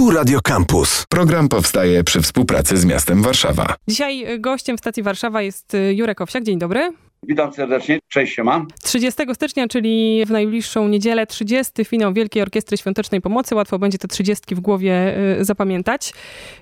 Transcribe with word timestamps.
Tu 0.00 0.10
Radio 0.10 0.40
Campus. 0.40 1.06
Program 1.08 1.48
powstaje 1.48 2.04
przy 2.04 2.20
współpracy 2.20 2.76
z 2.76 2.84
miastem 2.84 3.22
Warszawa. 3.22 3.74
Dzisiaj 3.88 4.40
gościem 4.40 4.76
w 4.76 4.80
stacji 4.80 5.02
Warszawa 5.02 5.42
jest 5.42 5.74
y, 5.74 5.94
Jurek 5.94 6.20
Owsiak. 6.20 6.44
Dzień 6.44 6.58
dobry. 6.58 6.92
Witam 7.22 7.52
serdecznie, 7.52 7.98
cześć 8.08 8.34
się 8.34 8.44
30 8.82 9.22
stycznia, 9.34 9.68
czyli 9.68 10.24
w 10.26 10.30
najbliższą 10.30 10.88
niedzielę, 10.88 11.26
30. 11.26 11.84
finał 11.84 12.12
Wielkiej 12.12 12.42
Orkiestry 12.42 12.76
Świątecznej 12.76 13.20
Pomocy. 13.20 13.54
Łatwo 13.54 13.78
będzie 13.78 13.98
te 13.98 14.08
30 14.08 14.54
w 14.54 14.60
głowie 14.60 15.18
y, 15.40 15.44
zapamiętać. 15.44 16.12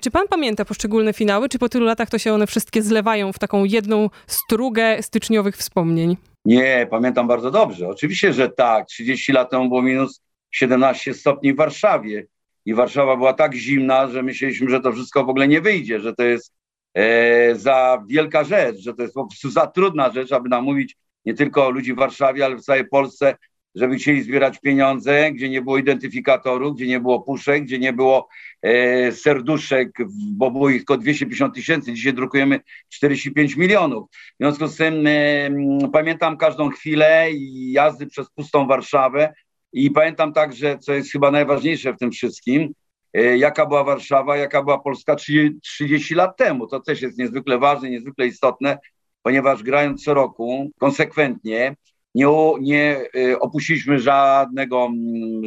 Czy 0.01 0.11
pan 0.11 0.27
pamięta 0.27 0.65
poszczególne 0.65 1.13
finały, 1.13 1.49
czy 1.49 1.59
po 1.59 1.69
tylu 1.69 1.85
latach 1.85 2.09
to 2.09 2.17
się 2.17 2.33
one 2.33 2.47
wszystkie 2.47 2.81
zlewają 2.81 3.33
w 3.33 3.39
taką 3.39 3.63
jedną 3.63 4.09
strugę 4.27 5.03
styczniowych 5.03 5.57
wspomnień? 5.57 6.17
Nie, 6.45 6.87
pamiętam 6.91 7.27
bardzo 7.27 7.51
dobrze. 7.51 7.87
Oczywiście, 7.87 8.33
że 8.33 8.49
tak. 8.49 8.87
30 8.87 9.31
lat 9.31 9.49
temu 9.49 9.69
było 9.69 9.81
minus 9.81 10.21
17 10.51 11.13
stopni 11.13 11.53
w 11.53 11.57
Warszawie 11.57 12.27
i 12.65 12.73
Warszawa 12.73 13.17
była 13.17 13.33
tak 13.33 13.55
zimna, 13.55 14.07
że 14.07 14.23
myśleliśmy, 14.23 14.69
że 14.69 14.79
to 14.79 14.91
wszystko 14.91 15.25
w 15.25 15.29
ogóle 15.29 15.47
nie 15.47 15.61
wyjdzie, 15.61 15.99
że 15.99 16.15
to 16.15 16.23
jest 16.23 16.53
e, 16.93 17.55
za 17.55 18.03
wielka 18.07 18.43
rzecz, 18.43 18.77
że 18.77 18.93
to 18.93 19.01
jest 19.01 19.13
po 19.13 19.27
prostu 19.27 19.49
za 19.49 19.67
trudna 19.67 20.11
rzecz, 20.11 20.31
aby 20.31 20.49
namówić 20.49 20.97
nie 21.25 21.33
tylko 21.33 21.69
ludzi 21.69 21.93
w 21.93 21.97
Warszawie, 21.97 22.45
ale 22.45 22.55
w 22.55 22.61
całej 22.61 22.87
Polsce, 22.87 23.35
żeby 23.75 23.95
chcieli 23.95 24.21
zbierać 24.21 24.59
pieniądze, 24.59 25.31
gdzie 25.31 25.49
nie 25.49 25.61
było 25.61 25.77
identyfikatorów, 25.77 26.75
gdzie 26.75 26.87
nie 26.87 26.99
było 26.99 27.21
puszek, 27.21 27.63
gdzie 27.63 27.79
nie 27.79 27.93
było 27.93 28.27
e, 28.61 29.11
serduszek, 29.11 29.97
bo 30.37 30.51
było 30.51 30.69
ich 30.69 30.77
tylko 30.77 30.97
250 30.97 31.55
tysięcy. 31.55 31.93
Dzisiaj 31.93 32.13
drukujemy 32.13 32.59
45 32.89 33.55
milionów. 33.55 34.09
W 34.11 34.37
związku 34.39 34.67
z 34.67 34.75
tym 34.75 35.07
e, 35.07 35.89
pamiętam 35.93 36.37
każdą 36.37 36.69
chwilę 36.69 37.27
jazdy 37.71 38.07
przez 38.07 38.29
pustą 38.29 38.67
Warszawę, 38.67 39.33
i 39.73 39.91
pamiętam 39.91 40.33
także, 40.33 40.77
co 40.77 40.93
jest 40.93 41.11
chyba 41.11 41.31
najważniejsze 41.31 41.93
w 41.93 41.97
tym 41.97 42.11
wszystkim, 42.11 42.73
e, 43.13 43.37
jaka 43.37 43.65
była 43.65 43.83
Warszawa, 43.83 44.37
jaka 44.37 44.63
była 44.63 44.79
Polska 44.79 45.15
30 45.63 46.15
lat 46.15 46.37
temu. 46.37 46.67
To 46.67 46.79
też 46.79 47.01
jest 47.01 47.17
niezwykle 47.17 47.57
ważne, 47.57 47.89
niezwykle 47.89 48.27
istotne, 48.27 48.77
ponieważ 49.23 49.63
grając 49.63 50.03
co 50.03 50.13
roku 50.13 50.71
konsekwentnie, 50.79 51.75
nie, 52.15 52.27
nie 52.61 53.01
e, 53.15 53.39
opuściliśmy 53.39 53.99
żadnego, 53.99 54.85
mm, 54.85 55.41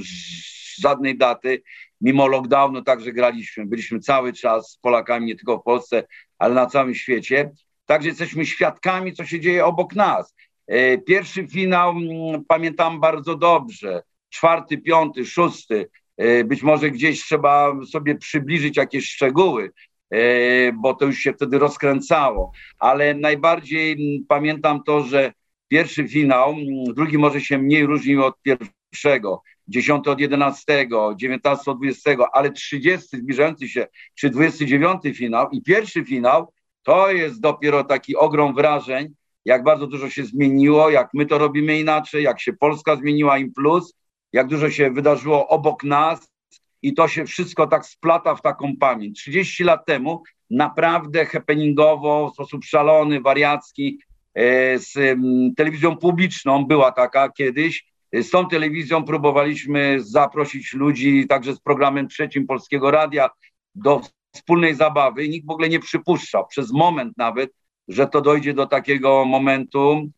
żadnej 0.79 1.19
daty. 1.19 1.63
Mimo 2.01 2.27
lockdownu 2.27 2.83
także 2.83 3.13
graliśmy. 3.13 3.67
Byliśmy 3.67 4.01
cały 4.01 4.33
czas 4.33 4.71
z 4.71 4.77
Polakami, 4.77 5.27
nie 5.27 5.37
tylko 5.37 5.59
w 5.59 5.63
Polsce, 5.63 6.05
ale 6.39 6.55
na 6.55 6.67
całym 6.67 6.95
świecie. 6.95 7.51
Także 7.87 8.09
jesteśmy 8.09 8.47
świadkami, 8.47 9.13
co 9.13 9.25
się 9.27 9.41
dzieje 9.41 9.65
obok 9.65 9.95
nas. 9.95 10.35
E, 10.67 10.99
pierwszy 10.99 11.49
finał 11.49 11.91
mm, 11.91 12.45
pamiętam 12.45 13.01
bardzo 13.01 13.37
dobrze 13.37 14.03
czwarty, 14.33 14.79
piąty, 14.79 15.27
szósty. 15.27 15.89
E, 16.17 16.45
być 16.45 16.63
może 16.63 16.91
gdzieś 16.91 17.25
trzeba 17.25 17.85
sobie 17.85 18.15
przybliżyć 18.15 18.77
jakieś 18.77 19.11
szczegóły, 19.11 19.71
e, 20.11 20.73
bo 20.73 20.95
to 20.95 21.07
już 21.07 21.19
się 21.19 21.33
wtedy 21.33 21.59
rozkręcało. 21.59 22.53
Ale 22.79 23.15
najbardziej 23.15 23.97
pamiętam 24.29 24.83
to, 24.83 25.01
że 25.05 25.33
pierwszy 25.69 26.09
finał, 26.09 26.57
drugi 26.95 27.19
może 27.19 27.41
się 27.41 27.59
mniej 27.59 27.87
różnił 27.87 28.25
od 28.25 28.35
pierwszego, 28.43 29.43
dziesiąty 29.69 30.11
od 30.11 30.21
jedenastego, 30.21 31.15
dziewiętnasty 31.17 31.71
od 31.71 31.77
dwudziestego, 31.77 32.37
ale 32.37 32.53
trzydziesty 32.53 33.17
zbliżający 33.19 33.69
się, 33.69 33.87
czy 34.15 34.31
dwudziesty 34.31 34.67
dziewiąty 34.67 35.15
finał 35.15 35.51
i 35.51 35.63
pierwszy 35.63 36.05
finał, 36.05 36.53
to 36.83 37.11
jest 37.11 37.41
dopiero 37.41 37.85
taki 37.85 38.17
ogrom 38.17 38.55
wrażeń, 38.55 39.15
jak 39.45 39.65
bardzo 39.65 39.87
dużo 39.87 40.11
się 40.11 40.25
zmieniło, 40.25 40.91
jak 40.91 41.09
my 41.15 41.27
to 41.27 41.39
robimy 41.39 41.81
inaczej, 41.81 42.23
jak 42.23 42.41
się 42.41 42.53
Polska 42.53 42.97
zmieniła 42.97 43.39
im 43.39 43.53
plus, 43.53 43.95
jak 44.33 44.49
dużo 44.49 44.71
się 44.71 44.91
wydarzyło 44.91 45.49
obok 45.49 45.85
nas 45.85 46.33
i 46.83 46.95
to 46.95 47.09
się 47.09 47.25
wszystko 47.25 47.67
tak 47.67 47.87
splata 47.87 48.35
w 48.35 48.43
taką 48.43 48.77
pamięć. 48.77 49.21
30 49.21 49.65
lat 49.65 49.87
temu 49.87 50.23
naprawdę 50.51 51.27
happeningowo, 51.27 52.31
w 52.31 52.35
sposób 52.35 52.65
szalony, 52.65 53.21
wariacki, 53.21 53.99
e, 54.35 54.79
z 54.79 55.19
telewizją 55.57 55.97
publiczną 55.97 56.65
była 56.65 56.93
taka 56.93 57.29
kiedyś. 57.29 57.93
Z 58.13 58.31
tą 58.31 58.49
telewizją 58.49 59.05
próbowaliśmy 59.05 59.97
zaprosić 60.01 60.75
ludzi 60.75 61.27
także 61.29 61.55
z 61.55 61.61
programem 61.61 62.09
trzecim 62.09 62.47
Polskiego 62.47 62.91
Radia 62.91 63.31
do 63.75 64.01
wspólnej 64.35 64.75
zabawy. 64.75 65.29
Nikt 65.29 65.47
w 65.47 65.51
ogóle 65.51 65.69
nie 65.69 65.81
przypuszczał 65.81 66.47
przez 66.47 66.73
moment 66.73 67.13
nawet, 67.17 67.51
że 67.89 68.07
to 68.07 68.21
dojdzie 68.21 68.55
do 68.55 68.67
takiego 68.67 69.25
momentu, 69.25 70.09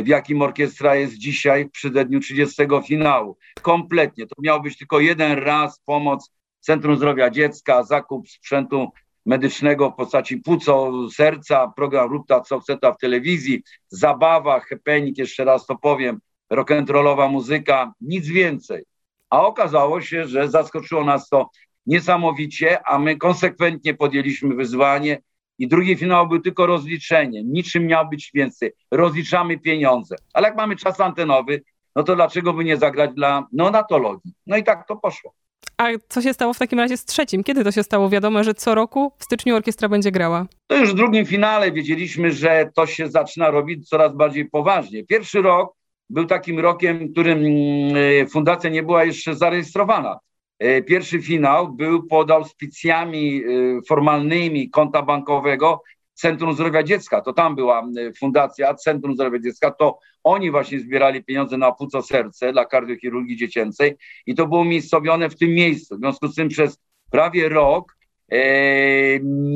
w 0.00 0.06
jakim 0.06 0.42
orkiestra 0.42 0.96
jest 0.96 1.14
dzisiaj 1.14 1.64
w 1.64 1.70
przededniu 1.70 2.20
30 2.20 2.62
finału. 2.86 3.36
Kompletnie. 3.62 4.26
To 4.26 4.34
miał 4.42 4.62
być 4.62 4.78
tylko 4.78 5.00
jeden 5.00 5.38
raz 5.38 5.80
pomoc 5.84 6.30
Centrum 6.60 6.96
Zdrowia 6.96 7.30
Dziecka, 7.30 7.82
zakup 7.82 8.28
sprzętu 8.28 8.88
medycznego 9.26 9.90
w 9.90 9.94
postaci 9.94 10.36
płuco, 10.36 10.92
serca, 11.10 11.72
program 11.76 12.10
Rupta 12.10 12.40
Coceta 12.40 12.92
w 12.92 12.98
telewizji, 12.98 13.62
zabawa, 13.88 14.60
hepenik, 14.60 15.18
jeszcze 15.18 15.44
raz 15.44 15.66
to 15.66 15.76
powiem, 15.76 16.20
rock'n'rollowa 16.52 17.30
muzyka, 17.30 17.92
nic 18.00 18.26
więcej. 18.26 18.84
A 19.30 19.46
okazało 19.46 20.00
się, 20.00 20.26
że 20.26 20.48
zaskoczyło 20.48 21.04
nas 21.04 21.28
to 21.28 21.50
niesamowicie, 21.86 22.86
a 22.86 22.98
my 22.98 23.16
konsekwentnie 23.16 23.94
podjęliśmy 23.94 24.54
wyzwanie 24.54 25.22
i 25.62 25.68
drugi 25.68 25.96
finał 25.96 26.28
był 26.28 26.40
tylko 26.40 26.66
rozliczeniem. 26.66 27.52
Niczym 27.52 27.86
miał 27.86 28.08
być 28.08 28.30
więcej. 28.34 28.72
Rozliczamy 28.90 29.58
pieniądze. 29.58 30.16
Ale 30.32 30.48
jak 30.48 30.56
mamy 30.56 30.76
czas 30.76 31.00
antenowy, 31.00 31.62
no 31.96 32.02
to 32.02 32.14
dlaczego 32.16 32.52
by 32.52 32.64
nie 32.64 32.76
zagrać 32.76 33.10
dla 33.14 33.46
neonatologii? 33.52 34.32
No 34.46 34.56
i 34.56 34.64
tak 34.64 34.86
to 34.88 34.96
poszło. 34.96 35.34
A 35.78 35.88
co 36.08 36.22
się 36.22 36.34
stało 36.34 36.54
w 36.54 36.58
takim 36.58 36.78
razie 36.78 36.96
z 36.96 37.04
trzecim? 37.04 37.44
Kiedy 37.44 37.64
to 37.64 37.72
się 37.72 37.82
stało? 37.82 38.08
Wiadomo, 38.08 38.44
że 38.44 38.54
co 38.54 38.74
roku 38.74 39.12
w 39.18 39.24
styczniu 39.24 39.56
orkiestra 39.56 39.88
będzie 39.88 40.10
grała. 40.10 40.46
To 40.66 40.76
już 40.76 40.92
w 40.92 40.94
drugim 40.94 41.26
finale 41.26 41.72
wiedzieliśmy, 41.72 42.32
że 42.32 42.70
to 42.74 42.86
się 42.86 43.08
zaczyna 43.08 43.50
robić 43.50 43.88
coraz 43.88 44.16
bardziej 44.16 44.50
poważnie. 44.50 45.04
Pierwszy 45.04 45.42
rok 45.42 45.74
był 46.10 46.26
takim 46.26 46.60
rokiem, 46.60 46.98
w 46.98 47.12
którym 47.12 47.38
mm, 47.38 48.28
fundacja 48.28 48.70
nie 48.70 48.82
była 48.82 49.04
jeszcze 49.04 49.34
zarejestrowana. 49.34 50.18
E, 50.62 50.82
pierwszy 50.82 51.22
finał 51.22 51.72
był 51.72 52.06
pod 52.06 52.30
auspicjami 52.30 53.42
e, 53.44 53.82
formalnymi 53.88 54.70
konta 54.70 55.02
bankowego 55.02 55.82
Centrum 56.14 56.54
Zdrowia 56.54 56.82
Dziecka. 56.82 57.20
To 57.20 57.32
tam 57.32 57.54
była 57.56 57.88
fundacja 58.18 58.74
Centrum 58.74 59.14
Zdrowia 59.14 59.38
Dziecka. 59.38 59.70
To 59.70 59.98
oni 60.24 60.50
właśnie 60.50 60.80
zbierali 60.80 61.24
pieniądze 61.24 61.56
na 61.56 61.72
płuco 61.72 62.02
serce 62.02 62.52
dla 62.52 62.64
kardiochirurgii 62.64 63.36
dziecięcej 63.36 63.96
i 64.26 64.34
to 64.34 64.46
było 64.46 64.64
miejscowione 64.64 65.30
w 65.30 65.36
tym 65.36 65.50
miejscu. 65.50 65.96
W 65.96 65.98
związku 65.98 66.28
z 66.28 66.34
tym 66.34 66.48
przez 66.48 66.78
prawie 67.10 67.48
rok 67.48 67.96
e, 68.32 68.38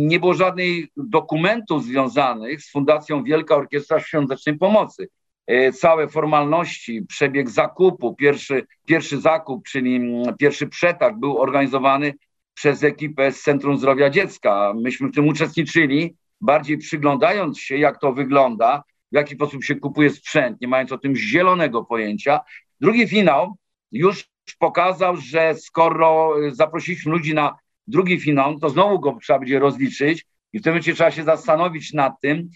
nie 0.09 0.21
było 0.21 0.35
żadnych 0.35 0.87
dokumentów 0.97 1.85
związanych 1.85 2.63
z 2.63 2.71
Fundacją 2.71 3.25
Wielka 3.25 3.57
Orkiestra 3.57 4.01
Świątecznej 4.01 4.59
Pomocy. 4.59 5.09
E, 5.47 5.73
całe 5.73 6.09
formalności, 6.09 7.03
przebieg 7.03 7.51
zakupu, 7.51 8.15
pierwszy, 8.15 8.67
pierwszy 8.87 9.21
zakup, 9.21 9.69
czyli 9.69 9.97
mm, 9.97 10.37
pierwszy 10.37 10.67
przetarg 10.67 11.17
był 11.17 11.39
organizowany 11.39 12.15
przez 12.55 12.83
ekipę 12.83 13.33
z 13.33 13.43
Centrum 13.43 13.79
Zdrowia 13.79 14.11
Dziecka. 14.11 14.73
Myśmy 14.77 15.09
w 15.09 15.15
tym 15.15 15.29
uczestniczyli, 15.29 16.17
bardziej 16.41 16.79
przyglądając 16.79 17.61
się, 17.61 17.77
jak 17.77 18.01
to 18.01 18.13
wygląda, 18.13 18.83
w 19.13 19.15
jaki 19.15 19.35
sposób 19.35 19.65
się 19.65 19.75
kupuje 19.75 20.11
sprzęt, 20.11 20.61
nie 20.61 20.69
mając 20.69 20.93
o 20.93 20.99
tym 20.99 21.17
zielonego 21.17 21.85
pojęcia. 21.85 22.41
Drugi 22.81 23.09
finał 23.09 23.57
już 23.93 24.29
pokazał, 24.59 25.17
że 25.17 25.55
skoro 25.55 26.35
zaprosiliśmy 26.53 27.13
ludzi 27.13 27.35
na 27.35 27.57
drugi 27.87 28.21
finał, 28.21 28.59
to 28.59 28.69
znowu 28.69 29.01
go 29.01 29.19
trzeba 29.23 29.39
będzie 29.39 29.59
rozliczyć 29.59 30.27
i 30.53 30.59
w 30.59 30.63
tym 30.63 30.73
momencie 30.73 30.95
trzeba 30.95 31.11
się 31.11 31.25
zastanowić 31.25 31.93
nad 31.93 32.21
tym, 32.21 32.49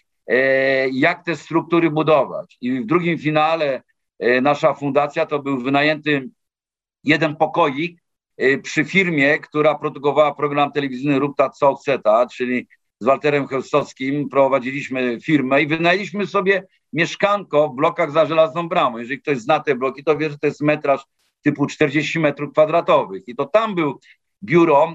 jak 0.93 1.25
te 1.25 1.37
struktury 1.37 1.91
budować. 1.91 2.57
I 2.61 2.81
w 2.81 2.87
drugim 2.87 3.19
finale 3.19 3.83
e, 4.19 4.41
nasza 4.41 4.75
fundacja 4.75 5.27
to 5.27 5.39
był 5.39 5.59
wynajęty 5.59 6.29
jeden 7.05 7.37
pokoik 7.37 8.01
e, 8.37 8.59
przy 8.59 8.85
firmie, 8.85 9.39
która 9.39 9.75
produkowała 9.75 10.35
program 10.35 10.73
telewizyjny 10.73 11.19
Rupta 11.19 11.51
Coceta, 11.51 12.27
czyli 12.27 12.69
z 13.01 13.07
Walterem 13.07 13.47
Chełstowskim 13.47 14.29
prowadziliśmy 14.29 15.19
firmę 15.21 15.63
i 15.63 15.67
wynajęliśmy 15.67 16.27
sobie 16.27 16.67
mieszkanko 16.93 17.69
w 17.69 17.75
blokach 17.75 18.13
za 18.13 18.27
żelazną 18.27 18.69
bramą. 18.69 18.99
Jeżeli 18.99 19.21
ktoś 19.23 19.39
zna 19.39 19.61
te 19.61 19.75
bloki, 19.75 20.05
to 20.05 20.17
wie, 20.17 20.31
że 20.31 20.39
to 20.39 20.47
jest 20.47 20.61
metraż 20.61 21.05
typu 21.43 21.67
40 21.67 22.21
metrów 22.21 22.53
kwadratowych. 22.53 23.23
I 23.29 23.37
to 23.37 23.47
tam 23.47 23.75
był 23.75 24.01
biuro, 24.45 24.95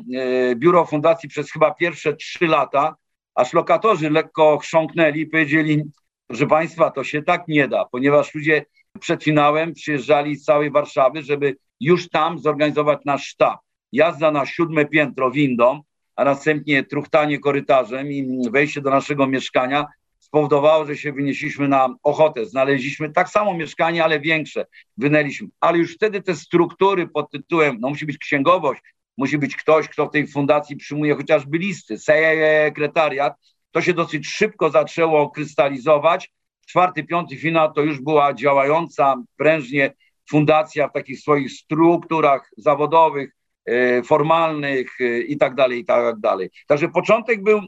biuro 0.56 0.86
fundacji 0.86 1.30
przez 1.30 1.52
chyba 1.52 1.74
pierwsze 1.74 2.16
trzy 2.16 2.48
lata, 2.48 2.96
aż 3.36 3.54
lokatorzy 3.54 4.10
lekko 4.10 4.58
chrząknęli 4.58 5.20
i 5.20 5.28
powiedzieli, 5.28 5.84
proszę 6.28 6.48
Państwa, 6.48 6.92
to 6.92 7.04
się 7.04 7.24
tak 7.24 7.48
nie 7.48 7.68
da, 7.68 7.86
ponieważ 7.86 8.36
ludzie 8.36 8.66
przed 9.00 9.24
finałem 9.24 9.74
przyjeżdżali 9.74 10.36
z 10.36 10.44
całej 10.44 10.72
Warszawy, 10.72 11.24
żeby 11.24 11.56
już 11.80 12.10
tam 12.10 12.40
zorganizować 12.40 13.00
nasz 13.06 13.28
sztab. 13.28 13.60
Jazda 13.92 14.32
na 14.32 14.46
siódme 14.46 14.86
piętro 14.86 15.32
windą, 15.32 15.82
a 16.16 16.24
następnie 16.24 16.84
truchtanie 16.84 17.40
korytarzem 17.40 18.12
i 18.12 18.50
wejście 18.52 18.82
do 18.82 18.90
naszego 18.90 19.28
mieszkania 19.28 19.86
spowodowało, 20.20 20.86
że 20.86 20.98
się 20.98 21.14
wynieśliśmy 21.14 21.68
na 21.68 21.96
ochotę. 22.04 22.46
Znaleźliśmy 22.46 23.10
tak 23.10 23.30
samo 23.30 23.54
mieszkanie, 23.54 24.04
ale 24.04 24.20
większe. 24.20 24.66
Wynęliśmy. 24.98 25.48
Ale 25.60 25.78
już 25.78 25.96
wtedy 25.96 26.22
te 26.22 26.36
struktury 26.36 27.08
pod 27.08 27.32
tytułem, 27.32 27.78
no 27.80 27.90
musi 27.90 28.06
być 28.06 28.18
księgowość, 28.18 28.82
musi 29.18 29.38
być 29.38 29.56
ktoś, 29.56 29.88
kto 29.90 30.06
w 30.06 30.12
tej 30.12 30.28
fundacji 30.28 30.76
przyjmuje 30.76 31.16
chociażby 31.16 31.58
listy, 31.58 32.00
sekretariat. 32.00 33.34
To 33.72 33.82
się 33.82 33.94
dosyć 33.94 34.28
szybko 34.28 34.70
zaczęło 34.70 35.30
krystalizować. 35.30 36.32
Czwarty, 36.68 37.04
piąty 37.04 37.38
finał 37.38 37.74
to 37.74 37.82
już 37.82 38.02
była 38.02 38.34
działająca 38.34 39.16
prężnie 39.38 39.94
fundacja 40.30 40.88
w 40.88 40.94
takich 40.94 41.20
swoich 41.20 41.52
strukturach 41.52 42.50
zawodowych, 42.58 43.36
e, 43.66 44.04
formalnych 44.04 45.02
e, 45.02 45.20
i 45.20 45.38
tak 45.38 45.56
dalej, 45.56 45.80
i 45.80 45.86
tak 45.86 46.20
dalej. 46.20 46.50
Także 46.68 46.90
początek 46.90 47.44
był 47.44 47.62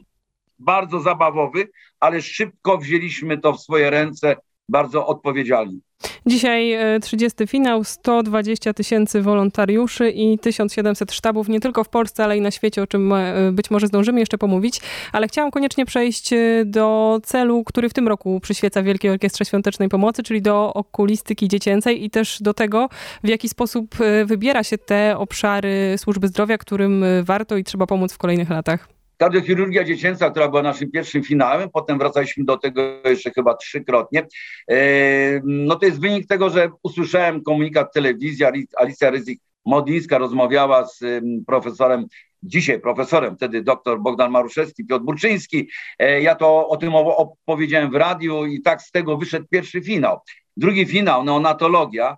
bardzo 0.58 1.00
zabawowy, 1.00 1.68
ale 2.00 2.22
szybko 2.22 2.78
wzięliśmy 2.78 3.38
to 3.38 3.52
w 3.52 3.60
swoje 3.60 3.90
ręce 3.90 4.36
bardzo 4.68 5.06
odpowiedzialnie. 5.06 5.78
Dzisiaj 6.26 6.78
30 7.02 7.42
e, 7.42 7.46
finał, 7.46 7.84
120 7.84 8.74
tysięcy 8.74 9.22
wolontariuszy 9.22 10.10
i 10.10 10.38
1700 10.38 11.12
sztabów 11.12 11.48
nie 11.48 11.60
tylko 11.60 11.84
w 11.84 11.88
Polsce, 11.88 12.24
ale 12.24 12.36
i 12.36 12.40
na 12.40 12.50
świecie, 12.50 12.82
o 12.82 12.86
czym 12.86 13.12
e, 13.12 13.52
być 13.52 13.70
może 13.70 13.86
zdążymy 13.86 14.20
jeszcze 14.20 14.38
pomówić. 14.38 14.80
Ale 15.12 15.28
chciałam 15.28 15.50
koniecznie 15.50 15.86
przejść 15.86 16.32
e, 16.32 16.64
do 16.64 17.20
celu, 17.24 17.64
który 17.64 17.88
w 17.88 17.94
tym 17.94 18.08
roku 18.08 18.40
przyświeca 18.40 18.82
Wielkiej 18.82 19.10
Orkiestrze 19.10 19.44
Świątecznej 19.44 19.88
Pomocy, 19.88 20.22
czyli 20.22 20.42
do 20.42 20.74
okulistyki 20.74 21.48
dziecięcej 21.48 22.04
i 22.04 22.10
też 22.10 22.42
do 22.42 22.54
tego, 22.54 22.88
w 23.24 23.28
jaki 23.28 23.48
sposób 23.48 23.94
wybiera 24.24 24.64
się 24.64 24.78
te 24.78 25.18
obszary 25.18 25.94
służby 25.98 26.28
zdrowia, 26.28 26.58
którym 26.58 27.04
warto 27.22 27.56
i 27.56 27.64
trzeba 27.64 27.86
pomóc 27.86 28.12
w 28.12 28.18
kolejnych 28.18 28.50
latach. 28.50 28.97
Kardiochirurgia 29.18 29.84
dziecięca, 29.84 30.30
która 30.30 30.48
była 30.48 30.62
naszym 30.62 30.90
pierwszym 30.90 31.22
finałem, 31.22 31.70
potem 31.70 31.98
wracaliśmy 31.98 32.44
do 32.44 32.56
tego 32.56 32.82
jeszcze 33.04 33.30
chyba 33.30 33.54
trzykrotnie. 33.54 34.26
E, 34.70 34.76
no 35.44 35.76
to 35.76 35.86
jest 35.86 36.00
wynik 36.00 36.26
tego, 36.26 36.50
że 36.50 36.70
usłyszałem 36.82 37.42
komunikat 37.42 37.92
telewizji, 37.94 38.44
Alicja 38.76 39.10
Ryzik-Modlińska 39.10 40.18
rozmawiała 40.18 40.86
z 40.86 41.04
profesorem 41.46 42.06
dzisiaj 42.42 42.80
profesorem, 42.80 43.36
wtedy 43.36 43.62
dr 43.62 44.00
Bogdan 44.00 44.30
Maruszewski, 44.30 44.84
Piotr 44.84 45.04
Burczyński. 45.04 45.68
E, 45.98 46.22
ja 46.22 46.34
to 46.34 46.68
o 46.68 46.76
tym 46.76 46.94
opowiedziałem 46.94 47.90
w 47.90 47.94
radiu 47.94 48.46
i 48.46 48.62
tak 48.62 48.82
z 48.82 48.90
tego 48.90 49.16
wyszedł 49.16 49.46
pierwszy 49.50 49.82
finał. 49.82 50.18
Drugi 50.56 50.86
finał, 50.86 51.24
neonatologia, 51.24 52.16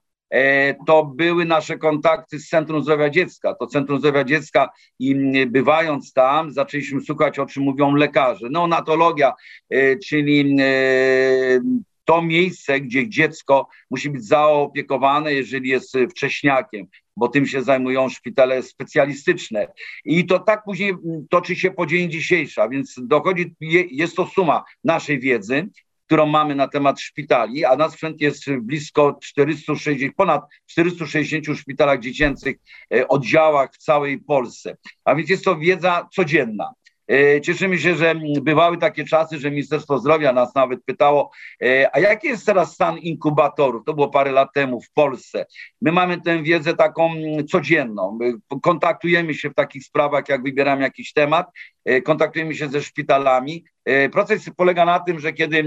to 0.87 1.05
były 1.05 1.45
nasze 1.45 1.79
kontakty 1.79 2.39
z 2.39 2.49
Centrum 2.49 2.83
Zdrowia 2.83 3.11
Dziecka. 3.11 3.55
To 3.55 3.67
Centrum 3.67 3.99
Zdrowia 3.99 4.25
Dziecka 4.25 4.71
i 4.99 5.17
bywając 5.47 6.13
tam, 6.13 6.53
zaczęliśmy 6.53 7.01
słuchać, 7.01 7.39
o 7.39 7.47
czym 7.47 7.63
mówią 7.63 7.95
lekarze. 7.95 8.49
Neonatologia, 8.51 9.33
e, 9.71 9.97
czyli 9.97 10.57
e, 10.61 11.61
to 12.05 12.23
miejsce, 12.23 12.81
gdzie 12.81 13.09
dziecko 13.09 13.69
musi 13.91 14.11
być 14.11 14.25
zaopiekowane, 14.25 15.35
jeżeli 15.35 15.69
jest 15.69 15.97
wcześniakiem, 16.11 16.87
bo 17.17 17.29
tym 17.29 17.47
się 17.47 17.63
zajmują 17.63 18.09
szpitale 18.09 18.63
specjalistyczne. 18.63 19.69
I 20.05 20.27
to 20.27 20.39
tak 20.39 20.65
później 20.65 20.95
toczy 21.31 21.57
się 21.57 21.71
po 21.71 21.87
dzień 21.87 22.11
dzisiejszy, 22.11 22.61
więc 22.71 22.95
dochodzi, 23.03 23.55
jest 23.91 24.17
to 24.17 24.27
suma 24.27 24.65
naszej 24.85 25.21
wiedzy, 25.21 25.69
którą 26.11 26.27
mamy 26.27 26.55
na 26.55 26.69
temat 26.69 27.01
szpitali, 27.01 27.65
a 27.65 27.77
na 27.77 27.91
sprzęt 27.91 28.21
jest 28.21 28.45
blisko 28.61 29.19
460, 29.23 30.15
ponad 30.17 30.43
460 30.67 31.59
szpitalach 31.59 32.01
dziecięcych, 32.01 32.57
e, 32.95 33.09
oddziałach 33.09 33.71
w 33.73 33.79
całej 33.79 34.19
Polsce. 34.19 34.77
A 35.05 35.15
więc 35.15 35.31
jest 35.31 35.45
to 35.45 35.57
wiedza 35.57 36.09
codzienna. 36.13 36.73
E, 37.11 37.41
cieszymy 37.41 37.79
się, 37.79 37.95
że 37.95 38.15
bywały 38.43 38.79
takie 38.79 39.05
czasy, 39.05 39.39
że 39.39 39.51
Ministerstwo 39.51 39.99
Zdrowia 39.99 40.33
nas 40.33 40.55
nawet 40.55 40.85
pytało, 40.85 41.31
e, 41.63 41.91
a 41.93 41.99
jaki 41.99 42.29
jest 42.29 42.47
teraz 42.47 42.75
stan 42.75 42.99
inkubatorów? 42.99 43.85
To 43.85 43.95
było 43.95 44.09
parę 44.09 44.33
lat 44.33 44.49
temu 44.55 44.81
w 44.81 44.91
Polsce. 44.91 45.47
My 45.81 45.93
mamy 45.93 46.21
tę 46.21 46.43
wiedzę 46.43 46.77
taką 46.77 47.11
codzienną. 47.49 48.19
Kontaktujemy 48.63 49.35
się 49.35 49.51
w 49.51 49.55
takich 49.55 49.85
sprawach, 49.85 50.29
jak 50.29 50.43
wybieramy 50.43 50.83
jakiś 50.83 51.13
temat, 51.13 51.47
e, 51.85 52.03
kontaktujemy 52.03 52.55
się 52.55 52.69
ze 52.69 52.83
szpitalami. 52.83 53.65
Proces 54.13 54.51
polega 54.57 54.85
na 54.85 55.01
tym, 55.01 55.21
że 55.21 55.33
kiedy 55.33 55.63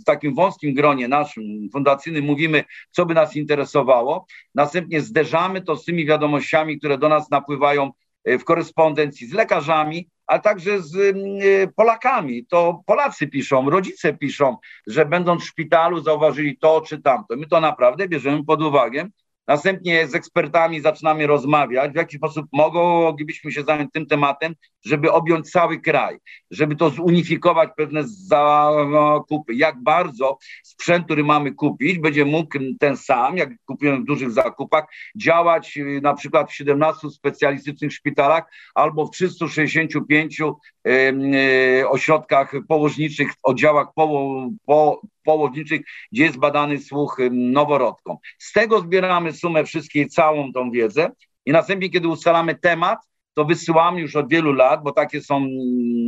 w 0.00 0.04
takim 0.04 0.34
wąskim 0.34 0.74
gronie 0.74 1.08
naszym 1.08 1.44
fundacyjnym 1.72 2.24
mówimy, 2.24 2.64
co 2.90 3.06
by 3.06 3.14
nas 3.14 3.36
interesowało, 3.36 4.26
następnie 4.54 5.00
zderzamy 5.00 5.62
to 5.62 5.76
z 5.76 5.84
tymi 5.84 6.06
wiadomościami, 6.06 6.78
które 6.78 6.98
do 6.98 7.08
nas 7.08 7.30
napływają 7.30 7.90
w 8.24 8.44
korespondencji 8.44 9.26
z 9.26 9.32
lekarzami, 9.32 10.08
ale 10.30 10.40
także 10.40 10.82
z 10.82 10.96
mm, 10.96 11.24
y, 11.42 11.72
Polakami. 11.76 12.46
To 12.46 12.82
Polacy 12.86 13.26
piszą, 13.26 13.70
rodzice 13.70 14.12
piszą, 14.14 14.56
że 14.86 15.06
będąc 15.06 15.42
w 15.42 15.46
szpitalu 15.46 16.00
zauważyli 16.00 16.58
to 16.58 16.80
czy 16.80 17.02
tamto. 17.02 17.36
My 17.36 17.46
to 17.46 17.60
naprawdę 17.60 18.08
bierzemy 18.08 18.44
pod 18.44 18.62
uwagę 18.62 19.08
Następnie 19.48 20.06
z 20.08 20.14
ekspertami 20.14 20.80
zaczynamy 20.80 21.26
rozmawiać, 21.26 21.92
w 21.92 21.96
jaki 21.96 22.16
sposób 22.16 22.46
moglibyśmy 22.52 23.52
się 23.52 23.62
zająć 23.62 23.92
tym 23.92 24.06
tematem, 24.06 24.54
żeby 24.84 25.12
objąć 25.12 25.50
cały 25.50 25.80
kraj, 25.80 26.18
żeby 26.50 26.76
to 26.76 26.90
zunifikować 26.90 27.70
pewne 27.76 28.02
zakupy. 28.06 29.54
Jak 29.54 29.82
bardzo 29.82 30.38
sprzęt, 30.64 31.04
który 31.04 31.24
mamy 31.24 31.54
kupić, 31.54 31.98
będzie 31.98 32.24
mógł 32.24 32.58
ten 32.80 32.96
sam, 32.96 33.36
jak 33.36 33.50
kupujemy 33.66 34.00
w 34.00 34.04
dużych 34.04 34.30
zakupach, 34.30 34.84
działać 35.16 35.76
y, 35.76 36.00
na 36.02 36.14
przykład 36.14 36.50
w 36.50 36.54
17 36.54 37.10
specjalistycznych 37.10 37.92
szpitalach 37.92 38.44
albo 38.74 39.06
w 39.06 39.10
365 39.10 40.40
y, 40.40 41.88
ośrodkach 41.88 42.52
położniczych, 42.68 43.32
oddziałach 43.42 43.86
po, 43.94 44.32
po, 44.66 45.00
położniczych, 45.24 45.80
gdzie 46.12 46.24
jest 46.24 46.38
badany 46.38 46.78
słuch 46.78 47.18
noworodkom. 47.30 48.16
Z 48.38 48.52
tego 48.52 48.80
zbieramy 48.80 49.32
sumę 49.32 49.64
wszystkiej, 49.64 50.08
całą 50.08 50.52
tą 50.52 50.70
wiedzę 50.70 51.10
i 51.46 51.52
następnie, 51.52 51.90
kiedy 51.90 52.08
ustalamy 52.08 52.54
temat, 52.54 52.98
to 53.34 53.44
wysyłamy 53.44 54.00
już 54.00 54.16
od 54.16 54.28
wielu 54.28 54.52
lat, 54.52 54.82
bo 54.82 54.92
takie 54.92 55.20
są 55.20 55.36
mm, 55.36 55.50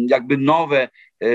jakby 0.08 0.38
nowe, 0.38 0.88
e, 1.22 1.28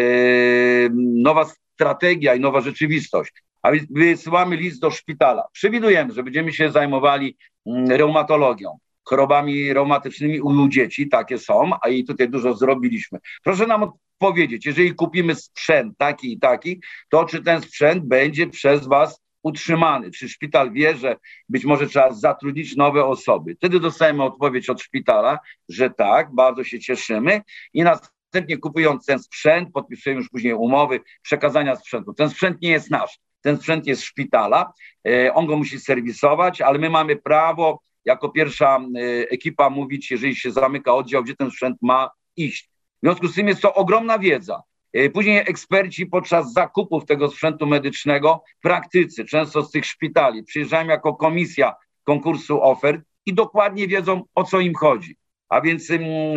nowa 0.99 1.45
strategia 1.45 2.35
i 2.35 2.39
nowa 2.39 2.61
rzeczywistość. 2.61 3.43
A 3.61 3.71
więc 3.71 3.87
wysyłamy 3.89 4.55
list 4.55 4.81
do 4.81 4.91
szpitala. 4.91 5.47
Przewidujemy, 5.51 6.13
że 6.13 6.23
będziemy 6.23 6.53
się 6.53 6.71
zajmowali 6.71 7.37
mm, 7.65 7.91
reumatologią, 7.91 8.77
chorobami 9.03 9.73
reumatycznymi 9.73 10.41
u 10.41 10.67
dzieci, 10.67 11.09
takie 11.09 11.37
są, 11.37 11.71
a 11.81 11.89
i 11.89 12.03
tutaj 12.03 12.29
dużo 12.29 12.53
zrobiliśmy. 12.53 13.19
Proszę 13.43 13.67
nam 13.67 13.91
powiedzieć, 14.17 14.65
jeżeli 14.65 14.95
kupimy 14.95 15.35
sprzęt 15.35 15.97
taki 15.97 16.33
i 16.33 16.39
taki, 16.39 16.81
to 17.09 17.25
czy 17.25 17.43
ten 17.43 17.61
sprzęt 17.61 18.03
będzie 18.03 18.47
przez 18.47 18.87
Was 18.87 19.21
utrzymany? 19.43 20.11
Czy 20.11 20.29
szpital 20.29 20.71
wie, 20.71 20.95
że 20.95 21.15
być 21.49 21.65
może 21.65 21.87
trzeba 21.87 22.13
zatrudnić 22.13 22.75
nowe 22.75 23.05
osoby? 23.05 23.55
Wtedy 23.55 23.79
dostajemy 23.79 24.23
odpowiedź 24.23 24.69
od 24.69 24.81
szpitala, 24.81 25.39
że 25.69 25.89
tak, 25.89 26.35
bardzo 26.35 26.63
się 26.63 26.79
cieszymy 26.79 27.41
i 27.73 27.83
następnie 27.83 28.57
kupując 28.57 29.05
ten 29.05 29.19
sprzęt, 29.19 29.69
podpisujemy 29.73 30.21
już 30.21 30.29
później 30.29 30.53
umowy 30.53 30.99
przekazania 31.21 31.75
sprzętu. 31.75 32.13
Ten 32.13 32.29
sprzęt 32.29 32.61
nie 32.61 32.69
jest 32.69 32.91
nasz, 32.91 33.19
ten 33.41 33.57
sprzęt 33.57 33.87
jest 33.87 34.03
szpitala, 34.03 34.73
e, 35.07 35.33
on 35.33 35.45
go 35.45 35.57
musi 35.57 35.79
serwisować, 35.79 36.61
ale 36.61 36.79
my 36.79 36.89
mamy 36.89 37.15
prawo 37.15 37.81
jako 38.05 38.29
pierwsza 38.29 38.77
e, 38.77 38.99
ekipa 39.29 39.69
mówić, 39.69 40.11
jeżeli 40.11 40.35
się 40.35 40.51
zamyka 40.51 40.93
oddział, 40.93 41.23
gdzie 41.23 41.35
ten 41.35 41.51
sprzęt 41.51 41.77
ma 41.81 42.09
iść. 42.37 42.69
W 42.97 43.05
związku 43.05 43.27
z 43.27 43.35
tym 43.35 43.47
jest 43.47 43.61
to 43.61 43.73
ogromna 43.73 44.19
wiedza. 44.19 44.61
E, 44.93 45.09
później 45.09 45.37
eksperci 45.37 46.05
podczas 46.05 46.53
zakupów 46.53 47.05
tego 47.05 47.29
sprzętu 47.29 47.67
medycznego, 47.67 48.43
praktycy, 48.61 49.25
często 49.25 49.63
z 49.63 49.71
tych 49.71 49.85
szpitali, 49.85 50.43
przyjeżdżają 50.43 50.87
jako 50.87 51.15
komisja 51.15 51.75
konkursu 52.03 52.63
ofert 52.63 53.01
i 53.25 53.33
dokładnie 53.33 53.87
wiedzą, 53.87 54.23
o 54.35 54.43
co 54.43 54.59
im 54.59 54.75
chodzi. 54.75 55.15
A 55.49 55.61
więc 55.61 55.87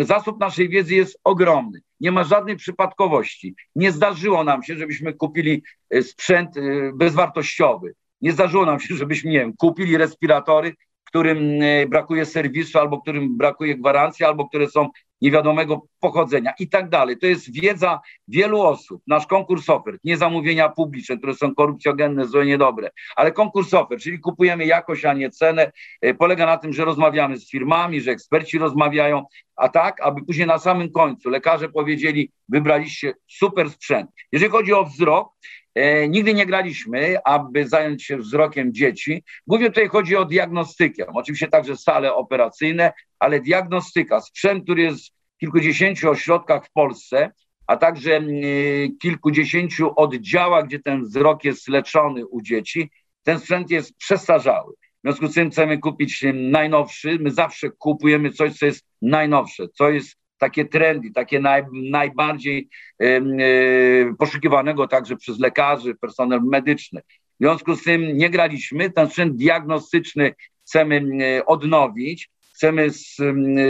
zasób 0.01 0.41
naszej 0.41 0.69
wiedzy 0.69 0.95
jest 0.95 1.21
ogromny. 1.25 1.81
Nie 2.01 2.13
ma 2.13 2.25
żadnej 2.25 2.57
przypadkowości. 2.57 3.55
Nie 3.75 3.93
zdarzyło 3.93 4.45
nam 4.45 4.63
się, 4.63 4.77
żebyśmy 4.77 5.15
kupili 5.15 5.63
e, 5.91 6.03
sprzęt 6.03 6.57
e, 6.57 6.61
bezwartościowy. 6.95 7.95
Nie 8.21 8.33
zdarzyło 8.33 8.67
nam 8.67 8.81
się, 8.81 8.95
żebyśmy, 9.03 9.31
nie 9.31 9.39
wiem, 9.39 9.53
kupili 9.59 9.97
respiratory, 9.97 10.75
którym 11.05 11.39
brakuje 11.89 12.27
serwisu, 12.27 12.79
albo 12.79 13.01
którym 13.01 13.37
brakuje 13.37 13.77
gwarancji, 13.77 14.25
albo 14.25 14.49
które 14.49 14.69
są 14.69 14.89
niewiadomego 15.21 15.83
pochodzenia 16.01 16.53
i 16.59 16.69
tak 16.69 16.89
dalej. 16.89 17.19
To 17.19 17.27
jest 17.27 17.53
wiedza 17.61 18.01
wielu 18.29 18.61
osób. 18.61 19.03
Nasz 19.07 19.27
konkurs 19.27 19.69
ofert, 19.71 20.01
nie 20.05 20.17
zamówienia 20.17 20.69
publiczne, 20.69 21.19
które 21.19 21.35
są 21.35 21.55
korupcjogenne, 21.55 22.27
złe, 22.27 22.47
niedobre, 22.47 22.91
ale 23.17 23.33
konkurs 23.33 23.75
ofert, 23.75 24.03
czyli 24.03 24.21
kupujemy 24.21 24.67
jakość, 24.67 25.05
a 25.05 25.13
nie 25.13 25.31
cenę, 25.31 25.73
e, 26.01 26.15
polega 26.15 26.47
na 26.47 26.57
tym, 26.57 26.73
że 26.73 26.85
rozmawiamy 26.85 27.37
z 27.37 27.51
firmami, 27.51 28.01
że 28.01 28.11
eksperci 28.11 28.59
rozmawiają, 28.59 29.25
a 29.57 29.69
tak, 29.69 30.01
aby 30.01 30.25
później 30.25 30.47
na 30.47 30.59
samym 30.59 30.93
końcu 30.93 31.31
lekarze 31.31 31.69
powiedzieli, 31.69 32.33
wybraliście 32.49 33.13
super 33.29 33.71
sprzęt. 33.71 34.11
Jeżeli 34.33 34.53
chodzi 34.53 34.73
o 34.73 34.85
wzrok, 34.85 35.33
E, 35.75 36.09
nigdy 36.09 36.35
nie 36.35 36.47
graliśmy, 36.47 37.17
aby 37.25 37.69
zająć 37.69 38.05
się 38.05 38.17
wzrokiem 38.17 38.75
dzieci. 38.75 39.25
Głównie 39.47 39.67
tutaj 39.67 39.89
chodzi 39.89 40.17
o 40.17 40.25
diagnostykę. 40.25 41.07
Oczywiście 41.15 41.49
także 41.49 41.77
sale 41.77 42.15
operacyjne, 42.15 42.93
ale 43.19 43.41
diagnostyka. 43.41 44.21
Sprzęt, 44.21 44.65
który 44.65 44.83
jest 44.83 45.13
kilkudziesięciu 45.41 46.11
ośrodkach 46.11 46.67
w 46.67 46.73
Polsce, 46.73 47.33
a 47.67 47.77
także 47.77 48.17
e, 48.17 48.23
kilkudziesięciu 49.03 49.93
oddziałach, 49.97 50.67
gdzie 50.67 50.79
ten 50.79 51.03
wzrok 51.03 51.45
jest 51.45 51.69
leczony 51.69 52.27
u 52.27 52.43
dzieci, 52.43 52.91
ten 53.23 53.39
sprzęt 53.39 53.71
jest 53.71 53.97
przestarzały. 53.97 54.75
W 54.75 55.03
związku 55.03 55.27
z 55.27 55.35
tym 55.35 55.51
chcemy 55.51 55.79
kupić 55.79 56.25
najnowszy. 56.35 57.19
My 57.21 57.31
zawsze 57.31 57.71
kupujemy 57.71 58.31
coś, 58.31 58.59
co 58.59 58.67
jest 58.67 58.87
najnowsze, 59.03 59.69
co 59.69 59.91
jest 59.91 60.17
takie 60.39 60.65
trendy, 60.65 61.11
takie 61.11 61.41
naj, 61.41 61.63
najbardziej 61.73 62.69
e, 62.99 63.21
poszukiwanego 64.19 64.89
także 64.89 65.17
przez 65.17 65.39
lekarzy, 65.39 65.95
personel 65.95 66.41
medyczny. 66.43 67.01
W 67.01 67.43
związku 67.43 67.77
z 67.77 67.83
tym 67.83 68.17
nie 68.19 68.31
graliśmy, 68.31 68.91
ten 68.91 69.09
sprzęt 69.09 69.37
diagnostyczny 69.37 70.35
chcemy 70.65 71.03
odnowić, 71.47 72.31
chcemy 72.61 72.91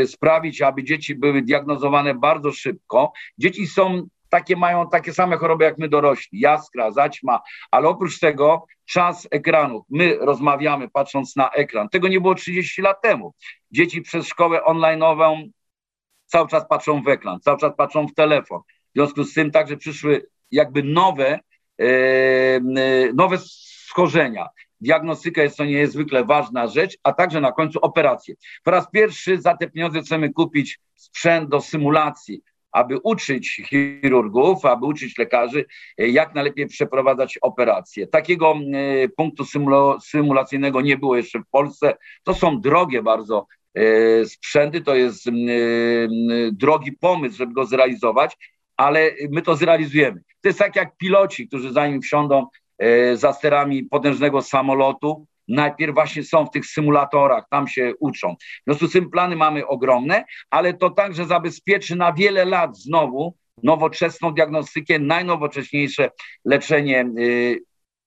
sprawić, 0.06 0.62
aby 0.62 0.85
dzieci 0.85 1.14
były 1.14 1.42
diagnozowane 1.42 2.14
bardzo 2.14 2.52
szybko. 2.52 3.12
Dzieci 3.38 3.66
są 3.66 4.09
takie 4.28 4.56
mają 4.56 4.88
takie 4.88 5.12
same 5.12 5.37
choroby 5.37 5.64
jak 5.64 5.78
my 5.78 5.88
dorośli, 5.88 6.40
jaskra, 6.40 6.90
zaćma, 6.90 7.40
ale 7.70 7.88
oprócz 7.88 8.18
tego 8.18 8.66
czas 8.85 9.28
ekranu. 9.30 9.85
My 9.90 10.18
rozmawiamy 10.20 10.88
patrząc 10.88 11.37
na 11.37 11.50
ekran. 11.50 11.88
Tego 11.88 12.09
nie 12.09 12.20
było 12.20 12.35
30 12.35 12.82
lat 12.82 13.02
temu. 13.02 13.35
Dzieci 13.70 14.02
przez 14.02 14.26
szkołę 14.26 14.61
online'ową 14.66 15.49
cały 16.26 16.49
czas 16.49 16.68
patrzą 16.68 17.02
w 17.02 17.09
ekran, 17.09 17.40
cały 17.40 17.59
czas 17.59 17.73
patrzą 17.76 18.06
w 18.09 18.14
telefon. 18.14 18.61
W 18.61 18.92
związku 18.94 19.25
z 19.25 19.35
tym 19.35 19.50
także 19.50 19.76
przyszły 19.76 20.26
jakby 20.50 20.82
nowe, 20.82 21.38
e, 21.80 21.85
e 21.85 22.61
nowe 23.14 23.38
schorzenia. 23.38 24.49
Diagnostyka 24.81 25.43
jest 25.43 25.57
to 25.57 25.65
niezwykle 25.65 26.25
ważna 26.25 26.67
rzecz, 26.67 26.99
a 27.03 27.13
także 27.13 27.41
na 27.41 27.53
końcu 27.53 27.79
operacje. 27.79 28.35
Po 28.65 28.71
raz 28.71 28.91
pierwszy 28.91 29.41
za 29.41 29.57
te 29.57 29.71
pieniądze 29.71 30.01
chcemy 30.01 30.33
kupić 30.33 30.81
sprzęt 30.95 31.49
do 31.49 31.61
symulacji, 31.61 32.43
aby 32.73 32.99
uczyć 33.03 33.63
chirurgów, 33.69 34.65
aby 34.65 34.87
uczyć 34.87 35.19
lekarzy, 35.19 35.65
e, 35.99 36.09
jak 36.09 36.35
najlepiej 36.35 36.67
przeprowadzać 36.67 37.39
operacje. 37.43 38.07
Takiego 38.07 38.55
e, 38.55 39.09
punktu 39.09 39.45
symulacyjnego 40.01 40.81
nie 40.81 40.97
było 40.97 41.17
jeszcze 41.17 41.39
w 41.39 41.47
Polsce. 41.51 41.97
To 42.25 42.35
są 42.35 42.61
drogie 42.61 43.03
bardzo 43.03 43.47
e, 43.75 44.25
sprzęty, 44.25 44.81
to 44.81 44.95
jest 44.95 45.25
drogi 46.53 46.93
pomysł, 46.93 47.37
żeby 47.37 47.53
go 47.53 47.65
zrealizować, 47.65 48.37
ale 48.77 49.11
my 49.31 49.43
to 49.43 49.57
zrealizujemy. 49.57 50.23
To 50.43 50.49
jest 50.49 50.59
tak 50.59 50.77
jak 50.77 50.97
piloci, 50.97 51.49
którzy 51.49 51.73
zanim 51.73 52.03
wsiądą 52.03 52.47
za 53.15 53.33
sterami 53.33 53.85
potężnego 53.85 54.43
samolotu, 54.43 55.27
najpierw 55.49 55.95
właśnie 55.95 56.23
są 56.23 56.47
w 56.47 56.51
tych 56.51 56.67
symulatorach, 56.67 57.45
tam 57.51 57.69
się 57.69 57.93
uczą. 58.01 58.35
W 58.35 58.65
związku 58.67 58.87
z 58.87 58.93
tym 58.93 59.11
plany 59.11 59.37
mamy 59.37 59.67
ogromne, 59.67 60.25
ale 60.51 60.75
to 60.75 60.91
także 60.91 61.27
zabezpieczy 61.27 61.97
na 61.97 62.13
wiele 62.13 62.45
lat 62.45 62.79
znowu 62.79 63.35
nowoczesną 63.63 64.35
diagnostykę, 64.35 64.99
najnowocześniejsze 64.99 66.11
leczenie 66.45 67.05
y, 67.19 67.63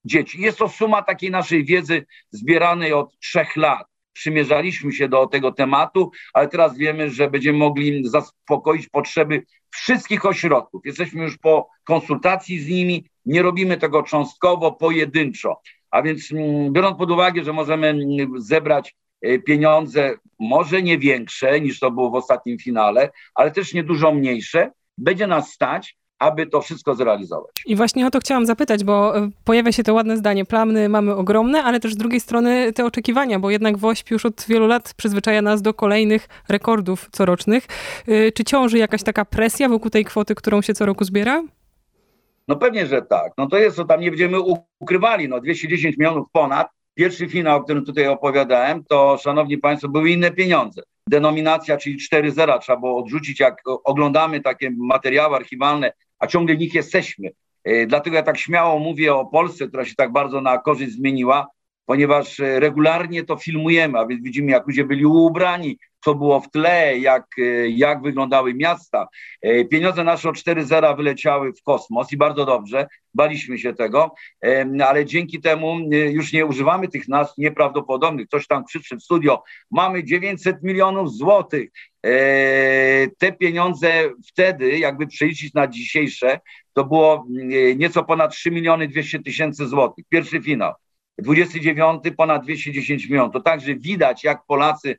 dzieci. 0.06 0.42
Jest 0.42 0.58
to 0.58 0.70
suma 0.70 1.02
takiej 1.02 1.32
naszej 1.32 1.66
wiedzy 1.66 2.06
zbieranej 2.32 2.94
od 2.94 3.20
trzech 3.20 3.56
lat. 3.56 3.88
Przymierzaliśmy 4.14 4.92
się 4.92 5.08
do 5.08 5.28
tego 5.28 5.52
tematu, 5.52 6.12
ale 6.34 6.48
teraz 6.48 6.78
wiemy, 6.78 7.10
że 7.10 7.30
będziemy 7.30 7.58
mogli 7.58 8.08
zaspokoić 8.08 8.90
potrzeby 8.90 9.44
wszystkich 9.70 10.26
ośrodków. 10.26 10.82
Jesteśmy 10.86 11.24
już 11.24 11.38
po 11.38 11.70
konsultacji 11.84 12.60
z 12.60 12.68
nimi, 12.68 13.06
nie 13.26 13.42
robimy 13.42 13.78
tego 13.78 14.04
cząstkowo, 14.04 14.72
pojedynczo. 14.72 15.62
A 15.92 16.02
więc 16.02 16.32
mm, 16.32 16.74
biorąc 16.74 16.98
pod 16.98 17.12
uwagę, 17.12 17.44
że 17.44 17.54
możemy 17.54 17.88
mm, 17.88 18.42
zebrać 18.42 18.96
e, 19.22 19.40
pieniądze, 19.40 20.14
może 20.40 20.82
nie 20.82 20.98
większe 20.98 21.62
niż 21.62 21.80
to 21.80 21.92
było 21.92 22.10
w 22.10 22.16
ostatnim 22.16 22.60
finale, 22.60 23.12
ale 23.36 23.52
też 23.52 23.74
nie 23.74 23.84
dużo 23.84 24.12
mniejsze, 24.12 24.72
będzie 24.98 25.28
nas 25.28 25.52
stać, 25.52 25.98
aby 26.20 26.48
to 26.48 26.62
wszystko 26.62 26.96
zrealizować. 26.96 27.52
I 27.66 27.76
właśnie 27.76 28.08
o 28.08 28.12
to 28.12 28.20
chciałam 28.20 28.46
zapytać, 28.46 28.84
bo 28.84 29.18
e, 29.18 29.30
pojawia 29.44 29.72
się 29.72 29.84
to 29.84 29.94
ładne 29.94 30.18
zdanie, 30.18 30.46
plany 30.46 30.90
mamy 30.90 31.16
ogromne, 31.16 31.64
ale 31.64 31.80
też 31.80 31.94
z 31.94 31.98
drugiej 31.98 32.20
strony 32.20 32.74
te 32.74 32.86
oczekiwania, 32.86 33.40
bo 33.40 33.50
jednak 33.50 33.78
WOŚP 33.78 34.12
już 34.12 34.26
od 34.26 34.46
wielu 34.48 34.68
lat 34.68 34.94
przyzwyczaja 34.98 35.42
nas 35.42 35.62
do 35.62 35.74
kolejnych 35.74 36.28
rekordów 36.50 37.10
corocznych. 37.12 37.68
E, 38.08 38.32
czy 38.32 38.44
ciąży 38.44 38.78
jakaś 38.78 39.04
taka 39.04 39.26
presja 39.26 39.70
wokół 39.70 39.90
tej 39.90 40.06
kwoty, 40.06 40.36
którą 40.36 40.62
się 40.62 40.74
co 40.74 40.86
roku 40.86 41.04
zbiera? 41.04 41.44
No 42.48 42.56
pewnie, 42.56 42.86
że 42.88 43.02
tak. 43.02 43.34
No 43.38 43.48
to 43.48 43.58
jest, 43.58 43.78
to 43.78 43.86
tam 43.86 44.02
nie 44.02 44.10
będziemy 44.10 44.38
ukrywali, 44.80 45.30
no 45.30 45.40
210 45.42 45.98
milionów 45.98 46.28
ponad. 46.32 46.68
Pierwszy 46.94 47.30
finał, 47.30 47.60
o 47.60 47.64
którym 47.64 47.86
tutaj 47.86 48.08
opowiadałem, 48.08 48.84
to 48.84 49.18
szanowni 49.18 49.58
państwo, 49.58 49.90
były 49.90 50.10
inne 50.10 50.32
pieniądze. 50.32 50.82
Denominacja, 51.08 51.78
czyli 51.78 51.98
4-0 52.14 52.60
trzeba 52.60 52.80
było 52.80 52.98
odrzucić, 52.98 53.40
jak 53.40 53.62
oglądamy 53.84 54.42
takie 54.42 54.72
materiały 54.78 55.36
archiwalne, 55.36 55.94
a 56.20 56.28
ciągle 56.28 56.56
w 56.56 56.60
nich 56.60 56.76
jesteśmy. 56.76 57.30
E, 57.64 57.86
dlatego 57.86 58.16
ja 58.16 58.24
tak 58.24 58.38
śmiało 58.38 58.80
mówię 58.80 59.16
o 59.16 59.26
Polsce, 59.26 59.68
która 59.68 59.86
się 59.86 59.96
tak 59.96 60.12
bardzo 60.12 60.42
na 60.42 60.58
korzyść 60.58 60.92
zmieniła, 60.92 61.48
ponieważ 61.86 62.40
e, 62.40 62.60
regularnie 62.60 63.24
to 63.24 63.38
filmujemy, 63.38 64.00
a 64.00 64.06
więc 64.06 64.24
widzimy, 64.24 64.52
jak 64.52 64.68
ludzie 64.68 64.84
byli 64.84 65.06
ubrani, 65.06 65.78
co 66.04 66.16
było 66.16 66.40
w 66.40 66.52
tle, 66.52 66.98
jak, 66.98 67.26
e, 67.38 67.70
jak 67.70 68.02
wyglądały 68.02 68.54
miasta. 68.54 69.08
E, 69.42 69.66
pieniądze 69.66 70.04
nasze 70.04 70.30
o 70.30 70.34
4.0 70.34 70.96
wyleciały 70.96 71.54
w 71.54 71.64
kosmos 71.64 72.12
i 72.12 72.18
bardzo 72.18 72.46
dobrze, 72.46 72.88
baliśmy 73.14 73.58
się 73.58 73.74
tego, 73.74 74.16
ale 74.86 75.06
dzięki 75.06 75.42
temu 75.42 75.80
już 75.92 76.34
nie 76.34 76.46
używamy 76.46 76.88
tych 76.88 77.08
nazw 77.08 77.38
nieprawdopodobnych. 77.38 78.28
Ktoś 78.28 78.48
tam 78.48 78.66
krzyczy 78.66 78.98
w 78.98 79.04
studio, 79.04 79.44
mamy 79.72 80.04
900 80.04 80.64
milionów 80.64 81.14
złotych. 81.14 81.70
Te 83.18 83.32
pieniądze 83.40 83.92
wtedy, 84.28 84.78
jakby 84.80 85.08
przeliczyć 85.08 85.54
na 85.54 85.68
dzisiejsze, 85.68 86.40
to 86.74 86.86
było 86.86 87.26
nieco 87.76 88.04
ponad 88.04 88.32
3 88.32 88.52
miliony 88.52 88.88
200 88.88 89.20
tysięcy 89.20 89.68
złotych. 89.68 90.06
Pierwszy 90.10 90.42
finał. 90.42 90.74
29 91.18 92.04
ponad 92.18 92.44
210 92.44 93.06
milionów. 93.06 93.34
To 93.34 93.42
także 93.42 93.76
widać, 93.76 94.24
jak 94.24 94.46
Polacy 94.48 94.90
e, 94.92 94.98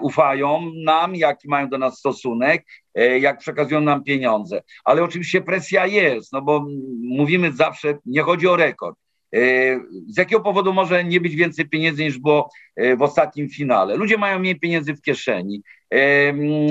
ufają 0.00 0.72
nam, 0.84 1.16
jaki 1.16 1.48
mają 1.48 1.68
do 1.68 1.78
nas 1.78 1.98
stosunek, 1.98 2.66
e, 2.94 3.18
jak 3.18 3.38
przekazują 3.38 3.80
nam 3.80 4.04
pieniądze. 4.04 4.62
Ale 4.84 5.02
oczywiście 5.02 5.40
presja 5.40 5.86
jest, 5.86 6.32
no 6.32 6.42
bo 6.42 6.66
mówimy 7.02 7.52
zawsze, 7.52 7.98
nie 8.06 8.22
chodzi 8.22 8.48
o 8.48 8.56
rekord. 8.56 8.96
E, 9.34 9.38
z 10.06 10.18
jakiego 10.18 10.40
powodu 10.40 10.72
może 10.72 11.04
nie 11.04 11.20
być 11.20 11.34
więcej 11.34 11.68
pieniędzy 11.68 12.04
niż 12.04 12.18
było 12.18 12.50
w 12.96 13.02
ostatnim 13.02 13.48
finale? 13.48 13.96
Ludzie 13.96 14.18
mają 14.18 14.38
mniej 14.38 14.60
pieniędzy 14.60 14.94
w 14.94 15.02
kieszeni. 15.02 15.62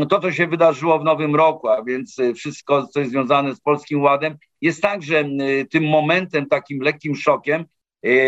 To, 0.09 0.19
co 0.19 0.31
się 0.31 0.47
wydarzyło 0.47 0.99
w 0.99 1.03
nowym 1.03 1.35
roku, 1.35 1.67
a 1.67 1.83
więc 1.83 2.17
wszystko, 2.35 2.87
co 2.87 2.99
jest 2.99 3.11
związane 3.11 3.55
z 3.55 3.59
Polskim 3.59 4.01
Ładem, 4.01 4.37
jest 4.61 4.81
także 4.81 5.29
tym 5.69 5.83
momentem, 5.83 6.45
takim 6.45 6.81
lekkim 6.81 7.15
szokiem, 7.15 7.65
E, 7.65 7.76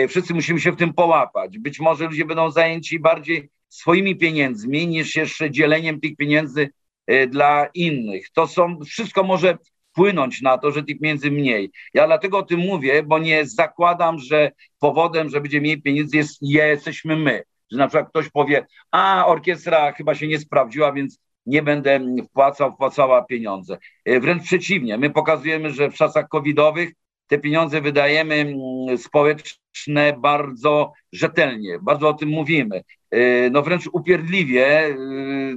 wszyscy 0.08 0.34
musimy 0.34 0.60
się 0.60 0.72
w 0.72 0.76
tym 0.76 0.94
połapać. 0.94 1.60
Być 1.60 1.80
może 1.80 2.06
ludzie 2.06 2.26
będą 2.26 2.52
zajęci 2.52 3.00
bardziej 3.00 3.50
swoimi 3.70 4.16
pieniędzmi 4.16 4.88
niż 4.88 5.16
jeszcze 5.16 5.52
dzieleniem 5.52 6.00
tych 6.00 6.16
pieniędzy 6.16 6.70
e, 7.08 7.28
dla 7.28 7.68
innych. 7.74 8.30
To 8.30 8.48
są, 8.48 8.80
wszystko 8.86 9.24
może 9.24 9.58
wpłynąć 9.92 10.42
na 10.42 10.58
to, 10.58 10.72
że 10.72 10.84
tych 10.84 11.00
pieniędzy 11.00 11.32
mniej. 11.32 11.72
Ja 11.94 12.08
dlatego 12.08 12.38
o 12.38 12.44
tym 12.44 12.60
mówię, 12.60 13.04
bo 13.04 13.20
nie 13.20 13.46
zakładam, 13.46 14.20
że 14.20 14.52
powodem, 14.80 15.30
że 15.30 15.42
będzie 15.42 15.62
mniej 15.62 15.82
pieniędzy 15.82 16.18
jest, 16.18 16.38
jesteśmy 16.42 17.16
my. 17.16 17.44
Że 17.72 17.78
na 17.78 17.88
przykład 17.88 18.10
ktoś 18.10 18.30
powie, 18.30 18.66
a 18.92 19.26
orkiestra 19.28 19.92
chyba 19.92 20.16
się 20.16 20.28
nie 20.28 20.40
sprawdziła, 20.40 20.94
więc 20.94 21.20
nie 21.46 21.64
będę 21.64 22.00
wpłacał, 22.30 22.74
wpłacała 22.74 23.24
pieniądze. 23.24 23.78
E, 24.06 24.20
wręcz 24.20 24.44
przeciwnie, 24.44 24.98
my 24.98 25.10
pokazujemy, 25.10 25.72
że 25.72 25.90
w 25.90 25.96
czasach 25.96 26.28
covidowych 26.28 26.90
te 27.30 27.40
pieniądze 27.40 27.82
wydajemy 27.82 28.36
mm, 28.36 28.98
społeczne 28.98 30.14
bardzo 30.18 30.94
rzetelnie, 31.14 31.80
bardzo 31.82 32.10
o 32.10 32.14
tym 32.14 32.30
mówimy. 32.30 32.84
E, 33.12 33.50
no 33.50 33.62
wręcz 33.62 33.88
upierdliwie, 33.94 34.68
e, 34.68 34.96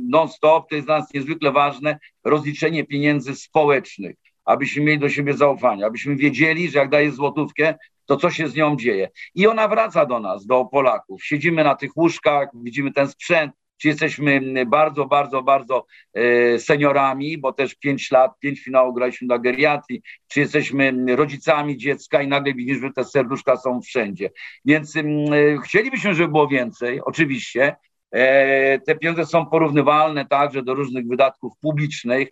non-stop, 0.09 0.69
to 0.69 0.75
jest 0.75 0.89
dla 0.89 0.99
nas 0.99 1.15
niezwykle 1.15 1.53
ważne, 1.53 1.99
rozliczenie 2.25 2.85
pieniędzy 2.85 3.35
społecznych, 3.35 4.17
abyśmy 4.45 4.83
mieli 4.85 4.99
do 4.99 5.09
siebie 5.09 5.35
zaufanie, 5.35 5.87
abyśmy 5.87 6.17
wiedzieli, 6.17 6.71
że 6.71 6.79
jak 6.79 6.91
daje 6.91 7.13
złotówkę, 7.13 7.75
to 8.07 8.17
co 8.17 8.31
się 8.31 8.49
z 8.49 8.55
nią 8.55 8.77
dzieje. 8.77 9.11
I 9.35 9.47
ona 9.47 9.69
wraca 9.69 10.07
do 10.07 10.21
nas, 10.21 10.47
do 10.47 10.65
Polaków. 10.65 11.25
Siedzimy 11.25 11.65
na 11.65 11.75
tych 11.75 11.97
łóżkach, 11.97 12.49
widzimy 12.55 12.93
ten 12.93 13.09
sprzęt, 13.09 13.53
czy 13.83 13.89
jesteśmy 13.89 14.41
bardzo, 14.67 15.07
bardzo, 15.07 15.43
bardzo 15.43 15.87
e, 16.15 16.59
seniorami, 16.59 17.39
bo 17.39 17.53
też 17.53 17.75
pięć 17.75 18.11
lat, 18.11 18.39
pięć 18.39 18.61
finałów 18.61 18.95
graliśmy 18.95 19.27
dla 19.27 19.39
geriatrii, 19.39 20.03
czy 20.29 20.41
jesteśmy 20.41 21.17
rodzicami 21.17 21.77
dziecka 21.77 22.23
i 22.23 22.29
nagle 22.29 22.55
widzimy, 22.55 22.81
że 22.81 22.93
te 22.93 23.05
serduszka 23.05 23.57
są 23.57 23.81
wszędzie. 23.81 24.31
Więc 24.65 24.97
e, 24.97 25.03
chcielibyśmy, 25.65 26.15
żeby 26.15 26.33
było 26.33 26.49
więcej, 26.49 27.01
oczywiście. 27.01 27.77
E, 28.11 28.79
te 28.81 28.95
pieniądze 28.97 29.27
są 29.27 29.47
porównywalne 29.47 30.27
także 30.27 30.63
do 30.63 30.75
różnych 30.75 31.09
wydatków 31.09 31.53
publicznych, 31.61 32.29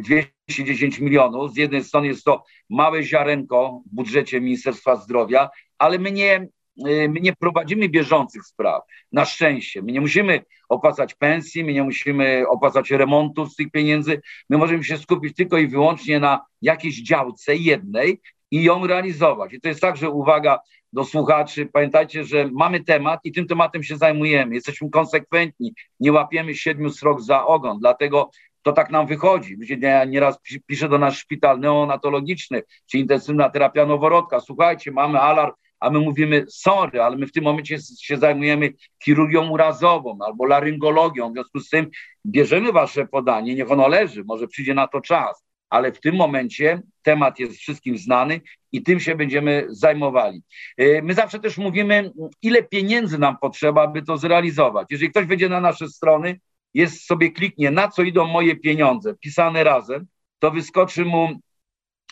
210 0.00 0.98
milionów. 0.98 1.52
Z 1.52 1.56
jednej 1.56 1.84
strony 1.84 2.06
jest 2.06 2.24
to 2.24 2.44
małe 2.70 3.02
ziarenko 3.02 3.82
w 3.92 3.94
budżecie 3.94 4.40
Ministerstwa 4.40 4.96
Zdrowia, 4.96 5.50
ale 5.78 5.98
my 5.98 6.12
nie, 6.12 6.48
my 6.84 7.20
nie 7.20 7.36
prowadzimy 7.36 7.88
bieżących 7.88 8.44
spraw. 8.44 8.82
Na 9.12 9.24
szczęście. 9.24 9.82
My 9.82 9.92
nie 9.92 10.00
musimy 10.00 10.44
opłacać 10.68 11.14
pensji, 11.14 11.64
my 11.64 11.72
nie 11.72 11.82
musimy 11.82 12.44
opłacać 12.48 12.90
remontów 12.90 13.52
z 13.52 13.56
tych 13.56 13.70
pieniędzy. 13.70 14.20
My 14.50 14.58
możemy 14.58 14.84
się 14.84 14.98
skupić 14.98 15.36
tylko 15.36 15.58
i 15.58 15.66
wyłącznie 15.66 16.20
na 16.20 16.40
jakiejś 16.62 17.02
działce 17.02 17.56
jednej 17.56 18.20
i 18.50 18.62
ją 18.62 18.86
realizować. 18.86 19.52
I 19.52 19.60
to 19.60 19.68
jest 19.68 19.80
także 19.80 20.10
uwaga 20.10 20.58
do 20.92 21.04
słuchaczy. 21.04 21.68
Pamiętajcie, 21.72 22.24
że 22.24 22.48
mamy 22.52 22.84
temat 22.84 23.20
i 23.24 23.32
tym 23.32 23.46
tematem 23.46 23.82
się 23.82 23.96
zajmujemy. 23.96 24.54
Jesteśmy 24.54 24.90
konsekwentni, 24.90 25.74
nie 26.00 26.12
łapiemy 26.12 26.54
siedmiu 26.54 26.90
srok 26.90 27.20
za 27.20 27.46
ogon, 27.46 27.78
dlatego 27.78 28.30
to 28.62 28.72
tak 28.72 28.90
nam 28.90 29.06
wychodzi. 29.06 29.56
Ja 29.80 30.04
nieraz 30.04 30.38
piszę 30.66 30.88
do 30.88 30.98
nas 30.98 31.14
szpital 31.14 31.60
neonatologiczny, 31.60 32.62
czy 32.90 32.98
intensywna 32.98 33.50
terapia 33.50 33.86
noworodka. 33.86 34.40
Słuchajcie, 34.40 34.90
mamy 34.90 35.20
alarm, 35.20 35.52
a 35.80 35.90
my 35.90 35.98
mówimy 35.98 36.44
sorry, 36.48 37.02
ale 37.02 37.16
my 37.16 37.26
w 37.26 37.32
tym 37.32 37.44
momencie 37.44 37.78
się 38.00 38.16
zajmujemy 38.16 38.72
chirurgią 39.04 39.48
urazową 39.48 40.18
albo 40.26 40.46
laryngologią. 40.46 41.30
W 41.30 41.32
związku 41.32 41.60
z 41.60 41.68
tym 41.68 41.90
bierzemy 42.26 42.72
wasze 42.72 43.06
podanie, 43.06 43.54
niech 43.54 43.70
ono 43.70 43.88
leży, 43.88 44.24
może 44.24 44.48
przyjdzie 44.48 44.74
na 44.74 44.88
to 44.88 45.00
czas 45.00 45.50
ale 45.70 45.92
w 45.92 46.00
tym 46.00 46.14
momencie 46.14 46.82
temat 47.02 47.38
jest 47.38 47.56
wszystkim 47.56 47.98
znany 47.98 48.40
i 48.72 48.82
tym 48.82 49.00
się 49.00 49.14
będziemy 49.14 49.66
zajmowali. 49.68 50.42
E, 50.76 51.02
my 51.02 51.14
zawsze 51.14 51.38
też 51.38 51.58
mówimy, 51.58 52.12
ile 52.42 52.62
pieniędzy 52.62 53.18
nam 53.18 53.36
potrzeba, 53.38 53.82
aby 53.82 54.02
to 54.02 54.18
zrealizować. 54.18 54.86
Jeżeli 54.90 55.10
ktoś 55.10 55.26
wejdzie 55.26 55.48
na 55.48 55.60
nasze 55.60 55.88
strony, 55.88 56.40
jest 56.74 57.06
sobie 57.06 57.32
kliknie, 57.32 57.70
na 57.70 57.88
co 57.88 58.02
idą 58.02 58.26
moje 58.26 58.56
pieniądze, 58.56 59.14
pisane 59.14 59.64
razem, 59.64 60.06
to 60.38 60.50
wyskoczy 60.50 61.04
mu 61.04 61.28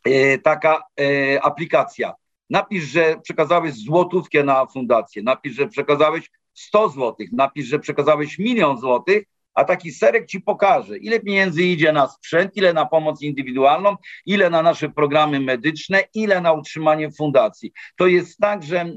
e, 0.04 0.38
taka 0.38 0.82
e, 1.00 1.42
aplikacja. 1.42 2.14
Napisz, 2.50 2.84
że 2.84 3.16
przekazałeś 3.22 3.74
złotówkę 3.74 4.44
na 4.44 4.66
fundację, 4.66 5.22
napisz, 5.22 5.54
że 5.54 5.68
przekazałeś 5.68 6.30
100 6.54 6.88
złotych, 6.88 7.32
napisz, 7.32 7.66
że 7.66 7.78
przekazałeś 7.78 8.38
milion 8.38 8.78
złotych 8.78 9.24
a 9.58 9.64
taki 9.64 9.92
serek 9.92 10.26
ci 10.26 10.40
pokaże, 10.40 10.98
ile 10.98 11.20
pieniędzy 11.20 11.62
idzie 11.62 11.92
na 11.92 12.08
sprzęt, 12.08 12.56
ile 12.56 12.72
na 12.72 12.86
pomoc 12.86 13.22
indywidualną, 13.22 13.96
ile 14.26 14.50
na 14.50 14.62
nasze 14.62 14.88
programy 14.88 15.40
medyczne, 15.40 16.02
ile 16.14 16.40
na 16.40 16.52
utrzymanie 16.52 17.10
fundacji. 17.10 17.72
To 17.96 18.06
jest 18.06 18.38
także 18.38 18.80
e, 18.80 18.94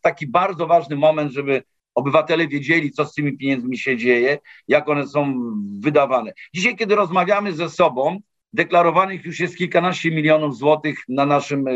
taki 0.00 0.26
bardzo 0.26 0.66
ważny 0.66 0.96
moment, 0.96 1.32
żeby 1.32 1.62
obywatele 1.94 2.48
wiedzieli, 2.48 2.92
co 2.92 3.04
z 3.04 3.14
tymi 3.14 3.36
pieniędzmi 3.36 3.78
się 3.78 3.96
dzieje, 3.96 4.38
jak 4.68 4.88
one 4.88 5.06
są 5.06 5.34
wydawane. 5.80 6.32
Dzisiaj, 6.54 6.76
kiedy 6.76 6.94
rozmawiamy 6.94 7.52
ze 7.52 7.70
sobą, 7.70 8.20
deklarowanych 8.52 9.24
już 9.24 9.40
jest 9.40 9.56
kilkanaście 9.56 10.10
milionów 10.10 10.56
złotych 10.56 10.98
na 11.08 11.26
naszym 11.26 11.68
e, 11.68 11.72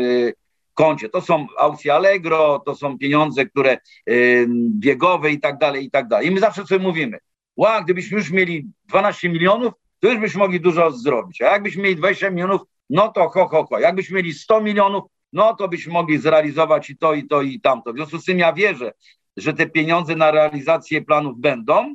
koncie. 0.77 1.09
To 1.09 1.21
są 1.21 1.47
aukcje 1.57 1.93
Allegro, 1.93 2.59
to 2.65 2.75
są 2.75 2.97
pieniądze, 2.97 3.45
które 3.45 3.71
e, 3.71 3.79
biegowe 4.79 5.31
i 5.31 5.39
tak 5.39 5.57
dalej, 5.57 5.85
i 5.85 5.91
tak 5.91 6.07
dalej. 6.07 6.27
I 6.27 6.31
my 6.31 6.39
zawsze 6.39 6.65
sobie 6.65 6.83
mówimy, 6.83 7.17
ła, 7.55 7.81
gdybyśmy 7.83 8.17
już 8.17 8.31
mieli 8.31 8.65
12 8.85 9.29
milionów, 9.29 9.73
to 9.99 10.07
już 10.07 10.19
byśmy 10.19 10.39
mogli 10.39 10.59
dużo 10.59 10.91
zrobić. 10.91 11.41
A 11.41 11.51
jakbyśmy 11.51 11.83
mieli 11.83 11.95
20 11.95 12.29
milionów, 12.29 12.61
no 12.89 13.07
to 13.07 13.29
ho, 13.29 13.47
ho, 13.47 13.65
ho. 13.65 13.79
Jakbyśmy 13.79 14.15
mieli 14.15 14.33
100 14.33 14.61
milionów, 14.61 15.03
no 15.33 15.55
to 15.55 15.67
byśmy 15.67 15.93
mogli 15.93 16.17
zrealizować 16.17 16.89
i 16.89 16.97
to, 16.97 17.13
i 17.13 17.27
to, 17.27 17.41
i 17.41 17.59
tamto. 17.59 17.93
W 17.93 17.95
związku 17.95 18.17
z 18.17 18.25
tym 18.25 18.39
ja 18.39 18.53
wierzę, 18.53 18.93
że 19.37 19.53
te 19.53 19.69
pieniądze 19.69 20.15
na 20.15 20.31
realizację 20.31 21.01
planów 21.01 21.39
będą, 21.39 21.93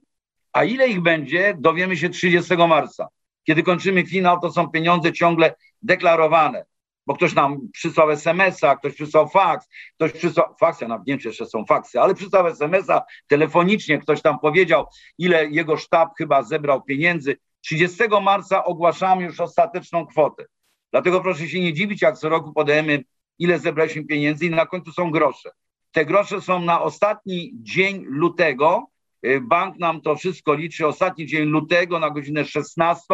a 0.53 0.65
ile 0.65 0.89
ich 0.89 1.01
będzie, 1.01 1.55
dowiemy 1.59 1.97
się 1.97 2.09
30 2.09 2.57
marca. 2.57 3.09
Kiedy 3.45 3.63
kończymy 3.63 4.07
finał, 4.07 4.41
to 4.41 4.53
są 4.53 4.69
pieniądze 4.69 5.13
ciągle 5.13 5.55
deklarowane 5.83 6.65
bo 7.07 7.15
ktoś 7.15 7.35
nam 7.35 7.59
przysłał 7.73 8.11
SMS-a, 8.11 8.77
ktoś 8.77 8.95
przysłał 8.95 9.29
faks, 9.29 9.69
ktoś 9.95 10.13
przysłał, 10.13 10.55
faks, 10.61 10.81
ja 10.81 10.89
nawet 10.89 11.07
nie 11.07 11.13
wiem, 11.13 11.21
czy 11.21 11.29
jeszcze 11.29 11.47
są 11.47 11.65
faksy, 11.65 12.01
ale 12.01 12.15
przysłał 12.15 12.47
SMS-a 12.47 13.03
telefonicznie, 13.29 13.99
ktoś 13.99 14.23
tam 14.23 14.39
powiedział, 14.39 14.87
ile 15.19 15.47
jego 15.47 15.77
sztab 15.77 16.11
chyba 16.19 16.43
zebrał 16.43 16.83
pieniędzy. 16.83 17.37
30 17.61 18.03
marca 18.23 18.65
ogłaszamy 18.65 19.25
już 19.25 19.41
ostateczną 19.41 20.07
kwotę. 20.07 20.45
Dlatego 20.91 21.21
proszę 21.21 21.49
się 21.49 21.61
nie 21.61 21.73
dziwić, 21.73 22.03
jak 22.03 22.19
co 22.19 22.29
roku 22.29 22.53
podajemy, 22.53 23.05
ile 23.39 23.59
zebraliśmy 23.59 24.05
pieniędzy 24.05 24.47
i 24.47 24.51
na 24.51 24.67
końcu 24.67 24.93
są 24.93 25.11
grosze. 25.11 25.51
Te 25.93 26.05
grosze 26.05 26.41
są 26.41 26.61
na 26.61 26.83
ostatni 26.83 27.53
dzień 27.55 28.05
lutego, 28.07 28.87
y, 29.27 29.41
Bank 29.41 29.79
nam 29.79 30.01
to 30.01 30.17
wszystko 30.17 30.55
liczy, 30.55 30.87
ostatni 30.87 31.27
dzień 31.27 31.45
lutego 31.45 31.99
na 31.99 32.11
godzinę 32.11 32.45
16, 32.45 33.05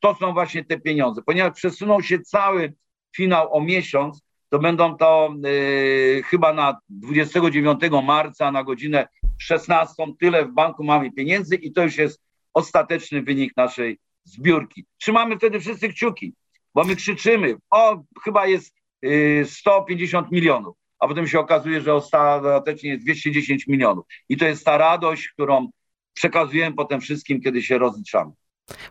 to 0.00 0.14
są 0.14 0.32
właśnie 0.32 0.64
te 0.64 0.80
pieniądze. 0.80 1.22
Ponieważ 1.26 1.52
przesunął 1.52 2.02
się 2.02 2.20
cały 2.20 2.72
finał 3.16 3.56
o 3.56 3.60
miesiąc, 3.60 4.22
to 4.50 4.58
będą 4.58 4.96
to 4.96 5.34
y, 5.46 6.22
chyba 6.26 6.52
na 6.52 6.78
29 6.88 7.80
marca 8.04 8.52
na 8.52 8.64
godzinę 8.64 9.08
16. 9.38 9.94
Tyle 10.20 10.44
w 10.44 10.52
banku 10.52 10.84
mamy 10.84 11.12
pieniędzy 11.12 11.56
i 11.56 11.72
to 11.72 11.82
już 11.82 11.96
jest 11.96 12.20
ostateczny 12.54 13.22
wynik 13.22 13.56
naszej 13.56 13.98
zbiórki. 14.24 14.84
Trzymamy 14.98 15.36
wtedy 15.36 15.60
wszyscy 15.60 15.88
kciuki, 15.88 16.34
bo 16.74 16.84
my 16.84 16.96
krzyczymy, 16.96 17.56
o, 17.70 18.02
chyba 18.24 18.46
jest 18.46 18.74
y, 19.04 19.44
150 19.48 20.30
milionów, 20.30 20.76
a 20.98 21.08
potem 21.08 21.28
się 21.28 21.40
okazuje, 21.40 21.80
że 21.80 21.94
ostatecznie 21.94 22.90
jest 22.90 23.04
210 23.04 23.66
milionów. 23.66 24.06
I 24.28 24.36
to 24.36 24.46
jest 24.46 24.64
ta 24.64 24.78
radość, 24.78 25.28
którą 25.28 25.70
przekazujemy 26.14 26.76
potem 26.76 27.00
wszystkim, 27.00 27.40
kiedy 27.40 27.62
się 27.62 27.78
rozliczamy. 27.78 28.32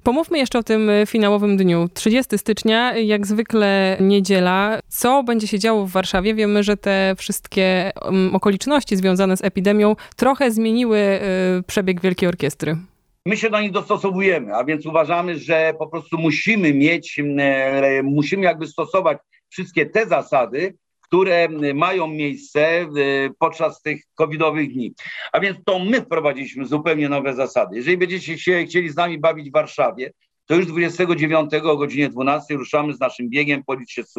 Pomówmy 0.03 0.37
jeszcze 0.37 0.59
o 0.59 0.63
tym 0.63 0.89
e, 0.89 1.05
finałowym 1.05 1.57
dniu. 1.57 1.89
30 1.93 2.37
stycznia, 2.37 2.97
jak 2.97 3.27
zwykle 3.27 3.97
niedziela. 3.99 4.79
Co 4.87 5.23
będzie 5.23 5.47
się 5.47 5.59
działo 5.59 5.85
w 5.85 5.91
Warszawie? 5.91 6.35
Wiemy, 6.35 6.63
że 6.63 6.77
te 6.77 7.15
wszystkie 7.17 7.91
mm, 7.95 8.35
okoliczności 8.35 8.95
związane 8.97 9.37
z 9.37 9.43
epidemią 9.43 9.95
trochę 10.15 10.51
zmieniły 10.51 10.97
e, 10.97 11.19
przebieg 11.67 12.01
Wielkiej 12.01 12.29
Orkiestry. 12.29 12.77
My 13.25 13.37
się 13.37 13.49
do 13.49 13.61
nich 13.61 13.71
dostosowujemy, 13.71 14.55
a 14.55 14.63
więc 14.63 14.85
uważamy, 14.85 15.37
że 15.37 15.73
po 15.79 15.87
prostu 15.87 16.17
musimy 16.17 16.73
mieć, 16.73 17.19
e, 17.39 18.03
musimy 18.03 18.43
jakby 18.43 18.67
stosować 18.67 19.17
wszystkie 19.49 19.85
te 19.85 20.05
zasady, 20.05 20.73
które 21.13 21.49
mają 21.73 22.07
miejsce 22.07 22.87
podczas 23.39 23.81
tych 23.81 24.03
covidowych 24.15 24.73
dni. 24.73 24.93
A 25.31 25.39
więc 25.39 25.57
to 25.65 25.79
my 25.79 26.01
wprowadziliśmy 26.01 26.65
zupełnie 26.65 27.09
nowe 27.09 27.33
zasady. 27.33 27.75
Jeżeli 27.75 27.97
będziecie 27.97 28.37
się 28.37 28.65
chcieli 28.65 28.89
z 28.89 28.95
nami 28.95 29.19
bawić 29.19 29.49
w 29.49 29.53
Warszawie, 29.53 30.11
to 30.45 30.55
już 30.55 30.65
29 30.65 31.53
o 31.53 31.77
godzinie 31.77 32.09
12 32.09 32.55
ruszamy 32.55 32.93
z 32.93 32.99
naszym 32.99 33.29
biegiem 33.29 33.63
Policz 33.63 33.89
się 33.89 34.03
z 34.03 34.13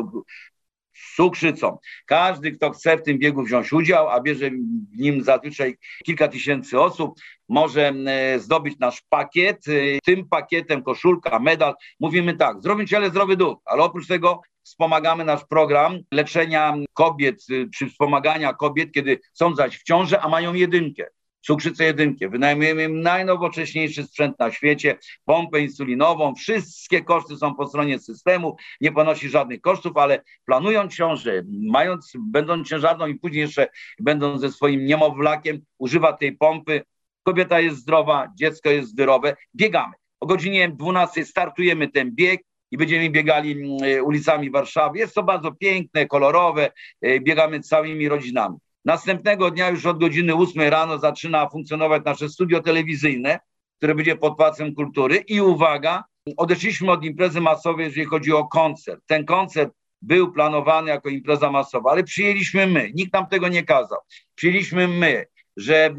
cukrzycą. 1.17 1.79
Każdy, 2.07 2.53
kto 2.53 2.71
chce 2.71 2.97
w 2.97 3.03
tym 3.03 3.19
biegu 3.19 3.43
wziąć 3.43 3.73
udział, 3.73 4.09
a 4.09 4.21
bierze 4.21 4.51
w 4.95 4.99
nim 4.99 5.23
zazwyczaj 5.23 5.77
kilka 6.05 6.29
tysięcy 6.29 6.81
osób, 6.81 7.15
może 7.49 7.93
zdobyć 8.39 8.79
nasz 8.79 9.03
pakiet. 9.09 9.65
Tym 10.05 10.29
pakietem 10.29 10.83
koszulka, 10.83 11.39
medal. 11.39 11.75
Mówimy 12.01 12.37
tak, 12.37 12.59
zdrowy 12.59 12.87
ciele, 12.87 13.11
zdrowy 13.11 13.37
duch, 13.37 13.59
ale 13.65 13.83
oprócz 13.83 14.07
tego 14.07 14.41
wspomagamy 14.65 15.25
nasz 15.25 15.45
program 15.45 15.99
leczenia 16.13 16.75
kobiet, 16.93 17.45
y, 17.51 17.69
czy 17.75 17.89
wspomagania 17.89 18.55
kobiet, 18.55 18.93
kiedy 18.93 19.21
są 19.33 19.55
zaś 19.55 19.79
w 19.79 19.83
ciąży, 19.83 20.21
a 20.21 20.29
mają 20.29 20.55
jedynkę 20.55 21.07
cukrzycę 21.45 21.85
jedynkę. 21.85 22.29
Wynajmujemy 22.29 22.85
im 22.85 23.01
najnowocześniejszy 23.01 24.05
sprzęt 24.05 24.39
na 24.39 24.51
świecie, 24.51 24.99
pompę 25.25 25.61
insulinową. 25.61 26.35
Wszystkie 26.35 27.05
koszty 27.05 27.37
są 27.37 27.55
po 27.55 27.67
stronie 27.67 27.99
systemu, 27.99 28.57
nie 28.81 28.93
ponosi 28.93 29.29
żadnych 29.29 29.61
kosztów, 29.61 29.97
ale 29.97 30.23
planując 30.45 30.97
ciążę, 30.97 31.43
mając, 31.71 32.13
będąc 32.19 32.69
ciężarną 32.69 33.07
i 33.07 33.15
później 33.15 33.41
jeszcze 33.41 33.69
będąc 34.01 34.41
ze 34.41 34.53
swoim 34.53 34.87
niemowlakiem, 34.87 35.61
używa 35.79 36.13
tej 36.13 36.37
pompy. 36.37 36.83
Kobieta 37.23 37.61
jest 37.61 37.77
zdrowa, 37.77 38.29
dziecko 38.39 38.71
jest 38.71 38.89
zdrowe. 38.89 39.37
Biegamy. 39.55 39.95
O 40.21 40.27
godzinie 40.27 40.69
12 40.69 41.25
startujemy 41.25 41.89
ten 41.89 42.15
bieg 42.15 42.43
i 42.71 42.77
będziemy 42.77 43.11
biegali 43.11 43.53
mm, 43.53 43.99
e, 43.99 44.03
ulicami 44.03 44.51
Warszawy. 44.51 44.99
Jest 44.99 45.15
to 45.15 45.23
bardzo 45.23 45.53
piękne, 45.53 46.07
kolorowe, 46.07 46.73
e, 47.03 47.21
biegamy 47.21 47.61
całymi 47.61 48.09
rodzinami. 48.09 48.57
Następnego 48.85 49.51
dnia 49.51 49.71
już 49.71 49.87
od 49.87 50.01
godziny 50.01 50.35
8 50.35 50.63
rano 50.63 50.99
zaczyna 50.99 51.49
funkcjonować 51.49 52.03
nasze 52.05 52.29
studio 52.29 52.63
telewizyjne, 52.63 53.41
które 53.77 53.95
będzie 53.95 54.17
pod 54.17 54.37
Pałacem 54.37 54.75
Kultury 54.75 55.17
i 55.17 55.41
uwaga, 55.41 56.05
odeszliśmy 56.37 56.93
od 56.93 57.05
imprezy 57.05 57.41
masowej, 57.41 57.87
jeżeli 57.87 58.07
chodzi 58.07 58.33
o 58.33 58.45
koncert. 58.45 59.01
Ten 59.07 59.25
koncert 59.25 59.73
był 60.03 60.33
planowany 60.33 60.91
jako 60.91 61.09
impreza 61.09 61.51
masowa, 61.51 61.91
ale 61.91 62.05
przyjęliśmy 62.05 62.67
my, 62.67 62.91
nikt 62.95 63.13
nam 63.13 63.27
tego 63.27 63.49
nie 63.49 63.63
kazał. 63.63 63.99
Przyjęliśmy 64.35 64.89
my 64.89 65.27
że 65.57 65.85
e, 65.87 65.93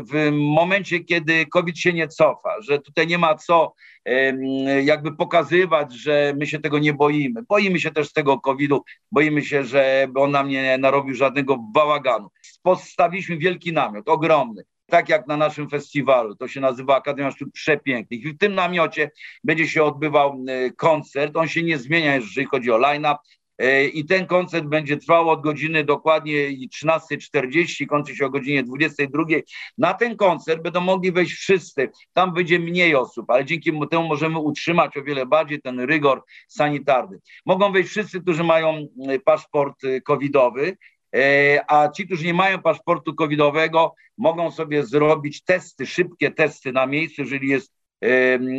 w 0.00 0.30
momencie, 0.32 1.00
kiedy 1.00 1.46
COVID 1.46 1.78
się 1.78 1.92
nie 1.92 2.08
cofa, 2.08 2.60
że 2.60 2.78
tutaj 2.78 3.06
nie 3.06 3.18
ma 3.18 3.34
co 3.34 3.74
jakby 4.84 5.16
pokazywać, 5.16 5.94
że 5.94 6.34
my 6.38 6.46
się 6.46 6.58
tego 6.58 6.78
nie 6.78 6.92
boimy. 6.92 7.42
Boimy 7.48 7.80
się 7.80 7.90
też 7.90 8.12
tego 8.12 8.40
COVID-u, 8.40 8.84
boimy 9.12 9.42
się, 9.42 9.64
że 9.64 10.06
on 10.14 10.30
nam 10.30 10.48
nie 10.48 10.78
narobił 10.78 11.14
żadnego 11.14 11.56
bałaganu. 11.56 12.28
Postawiliśmy 12.62 13.36
wielki 13.36 13.72
namiot, 13.72 14.08
ogromny 14.08 14.64
tak 14.92 15.08
jak 15.08 15.26
na 15.26 15.36
naszym 15.36 15.70
festiwalu, 15.70 16.36
to 16.36 16.48
się 16.48 16.60
nazywa 16.60 16.96
Akademia 16.96 17.30
Sztuk 17.30 17.52
Przepięknych. 17.52 18.24
I 18.24 18.28
w 18.28 18.38
tym 18.38 18.54
namiocie 18.54 19.10
będzie 19.44 19.68
się 19.68 19.84
odbywał 19.84 20.44
e, 20.48 20.70
koncert. 20.70 21.36
On 21.36 21.48
się 21.48 21.62
nie 21.62 21.78
zmienia, 21.78 22.14
jeżeli 22.14 22.46
chodzi 22.46 22.70
o 22.70 22.78
line-up. 22.78 23.18
E, 23.58 23.84
i 23.84 24.04
ten 24.04 24.26
koncert 24.26 24.66
będzie 24.66 24.96
trwał 24.96 25.30
od 25.30 25.40
godziny 25.40 25.84
dokładnie 25.84 26.34
13.40, 26.84 27.86
kończy 27.86 28.16
się 28.16 28.26
o 28.26 28.30
godzinie 28.30 28.62
22. 28.62 29.24
Na 29.78 29.94
ten 29.94 30.16
koncert 30.16 30.62
będą 30.62 30.80
mogli 30.80 31.12
wejść 31.12 31.32
wszyscy, 31.32 31.90
tam 32.12 32.34
będzie 32.34 32.58
mniej 32.58 32.94
osób, 32.94 33.30
ale 33.30 33.44
dzięki 33.44 33.72
temu 33.90 34.08
możemy 34.08 34.38
utrzymać 34.38 34.96
o 34.96 35.02
wiele 35.02 35.26
bardziej 35.26 35.62
ten 35.62 35.80
rygor 35.80 36.22
sanitarny. 36.48 37.18
Mogą 37.46 37.72
wejść 37.72 37.90
wszyscy, 37.90 38.20
którzy 38.20 38.44
mają 38.44 38.86
e, 39.08 39.18
paszport 39.18 39.84
e, 39.84 40.00
covidowy, 40.00 40.76
a 41.68 41.88
ci, 41.88 42.06
którzy 42.06 42.26
nie 42.26 42.34
mają 42.34 42.62
paszportu 42.62 43.14
covidowego, 43.14 43.94
mogą 44.18 44.50
sobie 44.50 44.86
zrobić 44.86 45.44
testy, 45.44 45.86
szybkie 45.86 46.30
testy 46.30 46.72
na 46.72 46.86
miejscu, 46.86 47.22
jeżeli 47.22 47.48
jest 47.48 47.72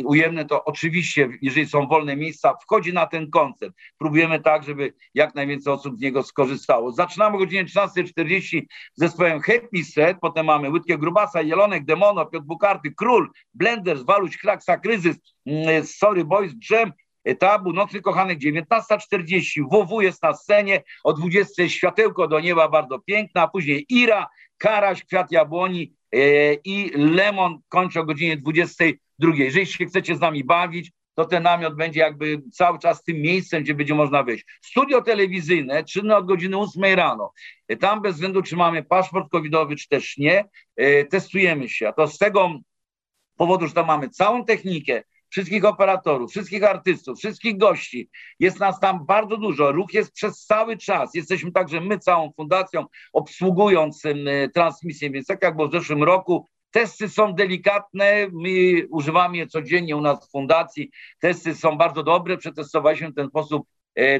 ujemne, 0.04 0.44
to 0.44 0.64
oczywiście, 0.64 1.28
jeżeli 1.42 1.66
są 1.66 1.86
wolne 1.86 2.16
miejsca, 2.16 2.54
wchodzi 2.62 2.92
na 2.92 3.06
ten 3.06 3.30
koncert. 3.30 3.74
Próbujemy 3.98 4.40
tak, 4.40 4.64
żeby 4.64 4.92
jak 5.14 5.34
najwięcej 5.34 5.72
osób 5.72 5.98
z 5.98 6.00
niego 6.00 6.22
skorzystało. 6.22 6.92
Zaczynamy 6.92 7.36
o 7.36 7.38
godzinie 7.38 7.64
13.40 7.64 8.62
z 8.94 9.00
zespołem 9.00 9.40
Happy 9.40 9.84
Set, 9.84 10.18
potem 10.20 10.46
mamy 10.46 10.70
Łydkę 10.70 10.98
Grubasa, 10.98 11.42
Jelonek, 11.42 11.84
Demono, 11.84 12.26
Piotr 12.26 12.46
Bukarty, 12.46 12.92
Król, 12.96 13.30
Blenders, 13.54 14.02
Waluś, 14.02 14.38
Klaksa, 14.38 14.78
Kryzys, 14.78 15.16
mm, 15.46 15.86
Sorry 15.86 16.24
Boys, 16.24 16.52
Dżem, 16.52 16.92
Tabu, 17.38 17.72
Nocny 17.72 18.00
Kochanek, 18.00 18.38
19.40, 18.38 19.64
WW 19.70 20.00
jest 20.00 20.22
na 20.22 20.34
scenie, 20.34 20.82
o 21.04 21.12
20.00 21.12 21.68
Światełko 21.68 22.28
do 22.28 22.40
Nieba, 22.40 22.68
bardzo 22.68 22.98
piękna, 22.98 23.48
później 23.48 23.86
Ira, 23.88 24.28
Karaś, 24.58 25.04
Kwiat 25.04 25.32
Jabłoni 25.32 25.82
e, 25.82 26.03
i 26.64 26.90
Lemon 26.94 27.58
kończy 27.68 28.00
o 28.00 28.04
godzinie 28.04 28.36
20.00 28.36 28.92
drugiej. 29.18 29.44
Jeżeli 29.44 29.66
się 29.66 29.86
chcecie 29.86 30.16
z 30.16 30.20
nami 30.20 30.44
bawić, 30.44 30.92
to 31.14 31.24
ten 31.24 31.42
namiot 31.42 31.76
będzie 31.76 32.00
jakby 32.00 32.42
cały 32.52 32.78
czas 32.78 33.02
tym 33.02 33.16
miejscem, 33.16 33.62
gdzie 33.62 33.74
będzie 33.74 33.94
można 33.94 34.22
wyjść. 34.22 34.44
Studio 34.62 35.02
telewizyjne 35.02 35.84
czynne 35.84 36.16
od 36.16 36.26
godziny 36.26 36.58
8 36.58 36.84
rano. 36.84 37.32
Tam 37.80 38.02
bez 38.02 38.14
względu, 38.14 38.42
czy 38.42 38.56
mamy 38.56 38.82
paszport 38.82 39.30
covidowy, 39.30 39.76
czy 39.76 39.88
też 39.88 40.16
nie, 40.16 40.44
e, 40.76 41.04
testujemy 41.04 41.68
się. 41.68 41.88
A 41.88 41.92
to 41.92 42.08
z 42.08 42.18
tego 42.18 42.50
powodu, 43.36 43.66
że 43.66 43.74
tam 43.74 43.86
mamy 43.86 44.08
całą 44.08 44.44
technikę, 44.44 45.02
wszystkich 45.34 45.64
operatorów, 45.64 46.30
wszystkich 46.30 46.64
artystów, 46.64 47.18
wszystkich 47.18 47.58
gości. 47.58 48.08
Jest 48.40 48.60
nas 48.60 48.80
tam 48.80 49.06
bardzo 49.06 49.36
dużo. 49.36 49.72
Ruch 49.72 49.94
jest 49.94 50.12
przez 50.12 50.46
cały 50.46 50.76
czas. 50.76 51.14
Jesteśmy 51.14 51.52
także 51.52 51.80
my 51.80 51.98
całą 51.98 52.32
fundacją 52.32 52.86
obsługując 53.12 54.02
transmisję, 54.54 55.10
więc 55.10 55.26
tak 55.26 55.42
jak 55.42 55.56
było 55.56 55.68
w 55.68 55.72
zeszłym 55.72 56.02
roku, 56.02 56.46
Testy 56.70 57.08
są 57.08 57.32
delikatne, 57.32 58.28
my 58.32 58.86
używamy 58.90 59.36
je 59.36 59.46
codziennie 59.46 59.96
u 59.96 60.00
nas 60.00 60.28
w 60.28 60.30
fundacji. 60.30 60.90
Testy 61.20 61.54
są 61.54 61.76
bardzo 61.76 62.02
dobre, 62.02 62.36
przetestowaliśmy 62.36 63.10
w 63.10 63.14
ten 63.14 63.28
sposób 63.28 63.66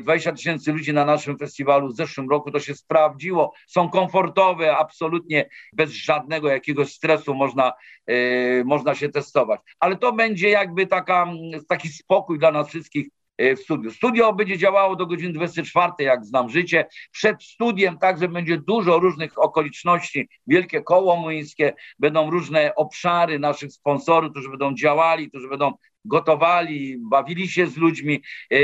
20 0.01 0.31
e, 0.31 0.33
tysięcy 0.33 0.73
ludzi 0.73 0.93
na 0.93 1.05
naszym 1.05 1.39
festiwalu 1.39 1.89
w 1.89 1.97
zeszłym 1.97 2.31
roku, 2.31 2.51
to 2.51 2.61
się 2.61 2.75
sprawdziło, 2.75 3.53
są 3.67 3.89
komfortowe, 3.89 4.77
absolutnie 4.77 5.49
bez 5.73 5.91
żadnego 5.91 6.49
jakiegoś 6.49 6.93
stresu 6.93 7.35
można, 7.35 7.73
e, 8.07 8.65
można 8.65 8.95
się 8.95 9.09
testować. 9.09 9.61
Ale 9.81 9.97
to 9.97 10.13
będzie 10.13 10.49
jakby 10.49 10.87
taka, 10.87 11.27
taki 11.69 11.89
spokój 11.89 12.39
dla 12.39 12.51
nas 12.51 12.69
wszystkich, 12.69 13.09
w 13.39 13.59
studiu. 13.59 13.91
Studio 13.91 14.33
będzie 14.33 14.59
działało 14.59 14.97
do 14.97 15.07
godziny 15.07 15.33
24, 15.33 15.93
jak 15.99 16.25
znam 16.25 16.51
życie. 16.51 16.87
Przed 17.13 17.43
studiem 17.43 17.99
także 17.99 18.29
będzie 18.29 18.59
dużo 18.59 18.99
różnych 18.99 19.39
okoliczności. 19.39 20.29
Wielkie 20.47 20.83
koło 20.83 21.17
młyńskie, 21.17 21.75
będą 21.99 22.31
różne 22.31 22.75
obszary 22.75 23.39
naszych 23.39 23.73
sponsorów, 23.73 24.31
którzy 24.31 24.51
będą 24.51 24.75
działali, 24.75 25.29
którzy 25.29 25.49
będą 25.49 25.73
gotowali, 26.05 26.97
bawili 26.99 27.49
się 27.49 27.67
z 27.67 27.77
ludźmi. 27.77 28.23
E, 28.51 28.59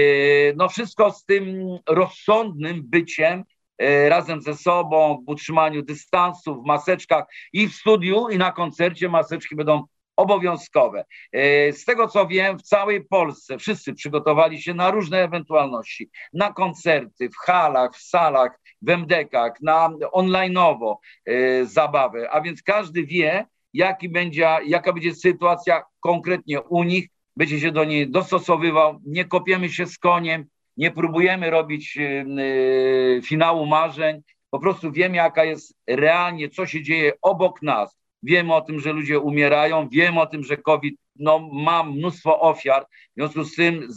no 0.56 0.68
wszystko 0.68 1.12
z 1.12 1.24
tym 1.24 1.44
rozsądnym 1.88 2.82
byciem, 2.84 3.44
e, 3.78 4.08
razem 4.08 4.40
ze 4.40 4.54
sobą, 4.54 5.24
w 5.26 5.30
utrzymaniu 5.30 5.82
dystansu, 5.82 6.62
w 6.62 6.66
maseczkach 6.66 7.24
i 7.52 7.68
w 7.68 7.74
studiu, 7.74 8.28
i 8.28 8.38
na 8.38 8.52
koncercie 8.52 9.08
maseczki 9.08 9.56
będą 9.56 9.84
obowiązkowe. 10.20 11.04
E, 11.32 11.72
z 11.72 11.84
tego 11.84 12.08
co 12.08 12.26
wiem, 12.26 12.58
w 12.58 12.62
całej 12.62 13.04
Polsce 13.04 13.58
wszyscy 13.58 13.94
przygotowali 13.94 14.62
się 14.62 14.74
na 14.74 14.90
różne 14.90 15.24
ewentualności, 15.24 16.10
na 16.32 16.52
koncerty, 16.52 17.28
w 17.28 17.36
halach, 17.36 17.96
w 17.96 18.02
salach, 18.02 18.60
w 18.82 18.90
MDK-ach, 18.90 19.60
na 19.62 19.90
online'owo 20.14 20.94
e, 21.26 21.64
zabawę, 21.66 22.30
a 22.30 22.40
więc 22.40 22.62
każdy 22.62 23.06
wie, 23.06 23.46
jaki 23.72 24.08
będzie, 24.08 24.48
jaka 24.66 24.92
będzie 24.92 25.14
sytuacja 25.14 25.82
konkretnie 26.00 26.60
u 26.60 26.84
nich, 26.84 27.08
będzie 27.36 27.60
się 27.60 27.72
do 27.72 27.84
niej 27.84 28.10
dostosowywał, 28.10 29.00
nie 29.06 29.24
kopiemy 29.24 29.68
się 29.68 29.86
z 29.86 29.98
koniem, 29.98 30.44
nie 30.76 30.90
próbujemy 30.90 31.50
robić 31.50 31.98
e, 31.98 33.22
finału 33.22 33.66
marzeń, 33.66 34.22
po 34.50 34.58
prostu 34.58 34.92
wiemy, 34.92 35.16
jaka 35.16 35.44
jest 35.44 35.74
realnie, 35.86 36.48
co 36.48 36.66
się 36.66 36.82
dzieje 36.82 37.12
obok 37.22 37.62
nas 37.62 37.99
wiemy 38.22 38.54
o 38.54 38.60
tym, 38.60 38.80
że 38.80 38.92
ludzie 38.92 39.18
umierają, 39.18 39.88
wiemy 39.88 40.20
o 40.20 40.26
tym, 40.26 40.44
że 40.44 40.56
COVID 40.56 41.00
no, 41.16 41.38
ma 41.52 41.82
mnóstwo 41.82 42.40
ofiar, 42.40 42.86
w 42.86 43.14
związku 43.16 43.44
z 43.44 43.54
tym 43.54 43.88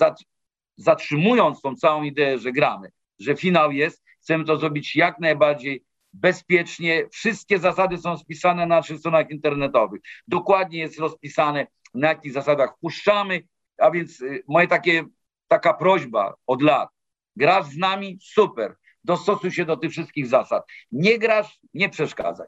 zatrzymując 0.77 1.61
tą 1.61 1.75
całą 1.75 2.03
ideę, 2.03 2.39
że 2.39 2.51
gramy, 2.51 2.89
że 3.19 3.35
finał 3.35 3.71
jest, 3.71 4.03
chcemy 4.21 4.45
to 4.45 4.57
zrobić 4.57 4.95
jak 4.95 5.19
najbardziej 5.19 5.83
bezpiecznie. 6.13 7.07
Wszystkie 7.11 7.59
zasady 7.59 7.97
są 7.97 8.17
spisane 8.17 8.65
na 8.65 8.75
naszych 8.75 8.99
stronach 8.99 9.29
internetowych. 9.29 10.01
Dokładnie 10.27 10.79
jest 10.79 10.99
rozpisane, 10.99 11.67
na 11.93 12.07
jakich 12.07 12.33
zasadach 12.33 12.77
puszczamy, 12.81 13.43
a 13.77 13.91
więc 13.91 14.21
y, 14.21 14.43
moje 14.47 14.67
takie, 14.67 15.03
taka 15.47 15.73
prośba 15.73 16.35
od 16.47 16.61
lat. 16.61 16.89
Grasz 17.35 17.65
z 17.65 17.77
nami? 17.77 18.17
Super. 18.21 18.75
Dostosuj 19.03 19.51
się 19.51 19.65
do 19.65 19.77
tych 19.77 19.91
wszystkich 19.91 20.27
zasad. 20.27 20.63
Nie 20.91 21.19
grasz? 21.19 21.59
Nie 21.73 21.89
przeszkadzaj. 21.89 22.47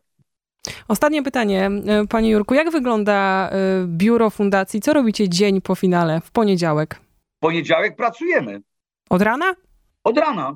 Ostatnie 0.88 1.24
pytanie, 1.24 1.69
e, 1.88 2.08
Panie 2.08 2.30
Jurku. 2.30 2.54
Jak 2.54 2.71
wygląda 2.71 3.50
e, 3.50 3.86
biuro 3.88 4.30
fundacji? 4.30 4.82
Co 4.82 4.93
robicie 4.93 5.30
dzień 5.30 5.62
po 5.62 5.76
finale, 5.76 6.21
w 6.21 6.32
poniedziałek? 6.32 6.95
W 7.38 7.39
poniedziałek 7.39 7.95
pracujemy. 7.95 8.62
Od 9.10 9.21
rana? 9.21 9.56
Od 10.04 10.17
rana. 10.17 10.56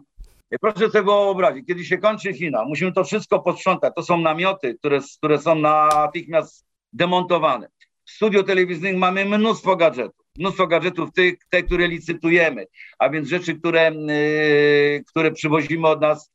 Proszę 0.62 0.90
sobie 0.90 1.04
wyobrazić, 1.04 1.68
kiedy 1.68 1.86
się 1.86 1.98
kończy 1.98 2.34
finał, 2.34 2.66
musimy 2.68 2.92
to 2.92 3.04
wszystko 3.04 3.40
posprzątać. 3.40 3.94
To 3.96 4.04
są 4.04 4.18
namioty, 4.18 4.76
które, 4.76 5.00
które 5.18 5.40
są 5.40 5.56
natychmiast 5.56 6.66
demontowane. 6.94 7.68
W 8.06 8.12
studio 8.12 8.44
telewizyjnym 8.44 9.00
mamy 9.00 9.26
mnóstwo 9.26 9.76
gadżetów. 9.76 10.26
Mnóstwo 10.40 10.68
gadżetów, 10.68 11.12
tych, 11.14 11.36
te, 11.50 11.64
które 11.64 11.88
licytujemy, 11.88 12.66
a 13.00 13.10
więc 13.10 13.28
rzeczy, 13.28 13.56
które, 13.60 13.92
yy, 13.92 15.04
które 15.08 15.32
przywozimy 15.32 15.88
od 15.88 16.02
nas 16.02 16.32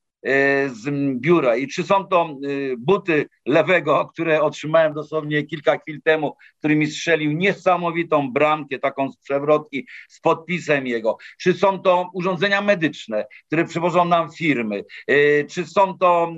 z 0.66 0.90
biura. 1.20 1.56
I 1.56 1.68
czy 1.68 1.82
są 1.82 2.06
to 2.06 2.22
e, 2.22 2.36
buty 2.78 3.28
lewego, 3.46 4.06
które 4.12 4.42
otrzymałem 4.42 4.94
dosłownie 4.94 5.42
kilka 5.42 5.78
chwil 5.78 6.02
temu, 6.02 6.36
który 6.58 6.76
mi 6.76 6.86
strzelił 6.86 7.32
niesamowitą 7.32 8.32
bramkę, 8.32 8.78
taką 8.78 9.10
z 9.10 9.16
przewrotki, 9.16 9.86
z 10.08 10.20
podpisem 10.20 10.86
jego. 10.86 11.16
Czy 11.38 11.54
są 11.54 11.78
to 11.78 12.10
urządzenia 12.14 12.60
medyczne, 12.60 13.26
które 13.46 13.64
przywożą 13.64 14.04
nam 14.04 14.32
firmy. 14.32 14.84
E, 15.06 15.44
czy 15.44 15.66
są 15.66 15.98
to, 15.98 16.32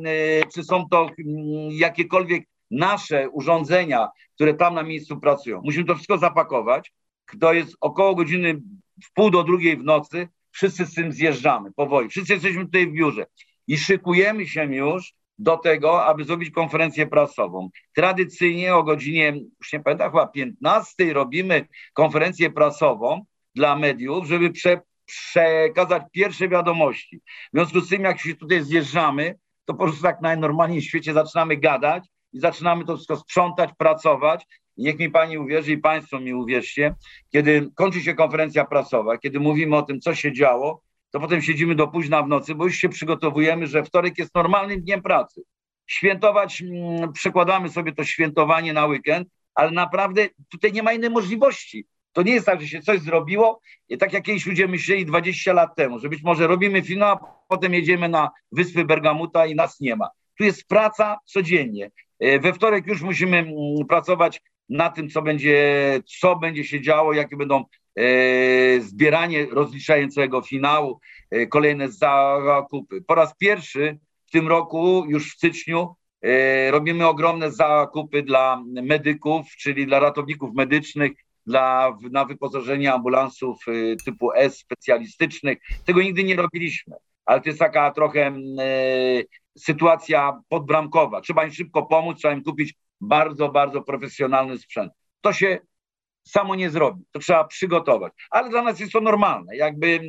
czy 0.54 0.64
są 0.64 0.88
to 0.88 1.00
mm, 1.02 1.70
jakiekolwiek 1.70 2.44
nasze 2.70 3.28
urządzenia, 3.30 4.08
które 4.34 4.54
tam 4.54 4.74
na 4.74 4.82
miejscu 4.82 5.20
pracują. 5.20 5.60
Musimy 5.64 5.84
to 5.84 5.94
wszystko 5.94 6.18
zapakować. 6.18 6.92
To 7.40 7.52
jest 7.52 7.76
około 7.80 8.14
godziny 8.14 8.60
w 9.04 9.12
pół 9.12 9.30
do 9.30 9.44
drugiej 9.44 9.76
w 9.76 9.84
nocy. 9.84 10.28
Wszyscy 10.50 10.86
z 10.86 10.94
tym 10.94 11.12
zjeżdżamy 11.12 11.72
powoli. 11.72 12.08
Wszyscy 12.08 12.32
jesteśmy 12.32 12.64
tutaj 12.64 12.86
w 12.86 12.92
biurze 12.92 13.26
i 13.66 13.78
szykujemy 13.78 14.46
się 14.46 14.74
już 14.74 15.14
do 15.38 15.56
tego, 15.56 16.04
aby 16.04 16.24
zrobić 16.24 16.50
konferencję 16.50 17.06
prasową. 17.06 17.70
Tradycyjnie 17.94 18.74
o 18.74 18.82
godzinie, 18.82 19.32
już 19.60 19.72
nie 19.72 19.80
pamiętam, 19.80 20.10
chyba 20.10 20.26
15 20.26 21.12
robimy 21.12 21.66
konferencję 21.92 22.50
prasową 22.50 23.24
dla 23.54 23.76
mediów, 23.76 24.26
żeby 24.26 24.50
prze, 24.50 24.80
przekazać 25.06 26.02
pierwsze 26.12 26.48
wiadomości. 26.48 27.20
W 27.52 27.56
związku 27.56 27.80
z 27.80 27.88
tym, 27.88 28.02
jak 28.02 28.20
się 28.20 28.34
tutaj 28.34 28.62
zjeżdżamy, 28.62 29.34
to 29.64 29.74
po 29.74 29.84
prostu 29.84 30.02
tak 30.02 30.20
najnormalniej 30.20 30.80
w 30.80 30.84
świecie 30.84 31.12
zaczynamy 31.12 31.56
gadać 31.56 32.04
i 32.32 32.40
zaczynamy 32.40 32.84
to 32.84 32.94
wszystko 32.94 33.16
sprzątać, 33.16 33.70
pracować. 33.78 34.46
Niech 34.76 34.98
mi 34.98 35.10
pani 35.10 35.38
uwierzy 35.38 35.72
i 35.72 35.78
państwo 35.78 36.20
mi 36.20 36.34
uwierzcie, 36.34 36.94
kiedy 37.32 37.68
kończy 37.74 38.00
się 38.00 38.14
konferencja 38.14 38.64
prasowa, 38.64 39.18
kiedy 39.18 39.40
mówimy 39.40 39.76
o 39.76 39.82
tym, 39.82 40.00
co 40.00 40.14
się 40.14 40.32
działo, 40.32 40.82
to 41.10 41.20
potem 41.20 41.42
siedzimy 41.42 41.74
do 41.74 41.88
późna 41.88 42.22
w 42.22 42.28
nocy, 42.28 42.54
bo 42.54 42.64
już 42.64 42.76
się 42.76 42.88
przygotowujemy, 42.88 43.66
że 43.66 43.84
wtorek 43.84 44.18
jest 44.18 44.34
normalnym 44.34 44.80
dniem 44.80 45.02
pracy. 45.02 45.42
Świętować, 45.86 46.62
mm, 46.62 47.12
przekładamy 47.12 47.68
sobie 47.68 47.92
to 47.92 48.04
świętowanie 48.04 48.72
na 48.72 48.86
weekend, 48.86 49.28
ale 49.54 49.70
naprawdę 49.70 50.28
tutaj 50.50 50.72
nie 50.72 50.82
ma 50.82 50.92
innej 50.92 51.10
możliwości. 51.10 51.86
To 52.12 52.22
nie 52.22 52.32
jest 52.32 52.46
tak, 52.46 52.60
że 52.60 52.66
się 52.66 52.80
coś 52.80 53.00
zrobiło, 53.00 53.60
i 53.88 53.98
tak 53.98 54.12
jak 54.12 54.24
ludzie 54.46 54.68
myśleli 54.68 55.06
20 55.06 55.52
lat 55.52 55.76
temu, 55.76 55.98
że 55.98 56.08
być 56.08 56.22
może 56.22 56.46
robimy 56.46 56.82
finał, 56.82 57.12
a 57.12 57.18
potem 57.48 57.74
jedziemy 57.74 58.08
na 58.08 58.30
wyspy 58.52 58.84
Bergamuta 58.84 59.46
i 59.46 59.54
nas 59.54 59.80
nie 59.80 59.96
ma. 59.96 60.08
Tu 60.38 60.44
jest 60.44 60.68
praca 60.68 61.18
codziennie. 61.24 61.90
E, 62.20 62.38
we 62.38 62.52
wtorek 62.52 62.86
już 62.86 63.02
musimy 63.02 63.38
mm, 63.38 63.54
pracować 63.88 64.42
na 64.68 64.90
tym, 64.90 65.10
co 65.10 65.22
będzie, 65.22 66.00
co 66.20 66.36
będzie 66.36 66.64
się 66.64 66.80
działo, 66.80 67.12
jakie 67.12 67.36
będą 67.36 67.64
zbieranie 68.80 69.46
rozliczającego 69.50 70.42
finału, 70.42 71.00
kolejne 71.50 71.88
zakupy. 71.88 73.02
Po 73.06 73.14
raz 73.14 73.36
pierwszy 73.36 73.98
w 74.26 74.30
tym 74.30 74.48
roku, 74.48 75.04
już 75.08 75.30
w 75.30 75.36
styczniu, 75.36 75.94
robimy 76.70 77.08
ogromne 77.08 77.50
zakupy 77.50 78.22
dla 78.22 78.62
medyków, 78.66 79.46
czyli 79.58 79.86
dla 79.86 80.00
ratowników 80.00 80.54
medycznych, 80.54 81.12
dla, 81.46 81.96
na 82.10 82.24
wyposażenie 82.24 82.92
ambulansów 82.92 83.64
typu 84.04 84.32
S 84.32 84.58
specjalistycznych. 84.58 85.58
Tego 85.84 86.02
nigdy 86.02 86.24
nie 86.24 86.36
robiliśmy 86.36 86.96
ale 87.26 87.40
to 87.40 87.48
jest 87.48 87.58
taka 87.58 87.90
trochę 87.90 88.26
e, 88.26 88.34
sytuacja 89.58 90.40
podbramkowa. 90.48 91.20
Trzeba 91.20 91.44
im 91.44 91.52
szybko 91.52 91.82
pomóc, 91.82 92.18
trzeba 92.18 92.34
im 92.34 92.42
kupić 92.42 92.74
bardzo, 93.00 93.48
bardzo 93.48 93.82
profesjonalny 93.82 94.58
sprzęt. 94.58 94.92
To 95.20 95.32
się 95.32 95.58
samo 96.26 96.54
nie 96.54 96.70
zrobi, 96.70 97.04
to 97.12 97.18
trzeba 97.18 97.44
przygotować. 97.44 98.12
Ale 98.30 98.50
dla 98.50 98.62
nas 98.62 98.80
jest 98.80 98.92
to 98.92 99.00
normalne. 99.00 99.56
Jakby 99.56 99.86
mm, 99.86 100.06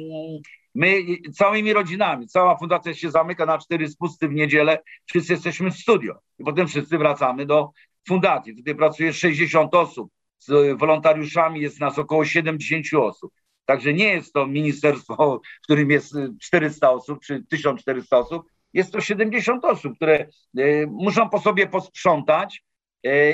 my 0.75 1.03
całymi 1.34 1.73
rodzinami, 1.73 2.27
cała 2.27 2.58
fundacja 2.58 2.93
się 2.93 3.12
zamyka 3.12 3.45
na 3.45 3.58
cztery 3.58 3.88
spusty 3.88 4.27
w 4.27 4.34
niedzielę, 4.34 4.80
wszyscy 5.06 5.34
jesteśmy 5.34 5.71
w 5.71 5.77
studio 5.77 6.19
i 6.39 6.43
potem 6.43 6.67
wszyscy 6.67 6.97
wracamy 6.97 7.45
do 7.45 7.71
fundacji. 8.08 8.56
Tutaj 8.56 8.75
pracuje 8.75 9.13
60 9.13 9.75
osób, 9.75 10.12
z 10.39 10.80
wolontariuszami 10.80 11.62
jest 11.62 11.80
nas 11.80 11.99
około 11.99 12.25
70 12.25 12.86
osób. 12.93 13.32
Także 13.65 13.93
nie 13.93 14.08
jest 14.08 14.34
to 14.34 14.47
ministerstwo, 14.47 15.41
w 15.62 15.63
którym 15.63 15.91
jest 15.91 16.15
400 16.41 16.91
osób 16.91 17.19
czy 17.23 17.43
1400 17.49 18.17
osób, 18.17 18.43
jest 18.73 18.91
to 18.91 19.01
70 19.01 19.65
osób, 19.65 19.95
które 19.95 20.27
y, 20.60 20.88
muszą 20.89 21.30
po 21.30 21.39
sobie 21.39 21.67
posprzątać 21.67 22.63
y, 22.63 22.66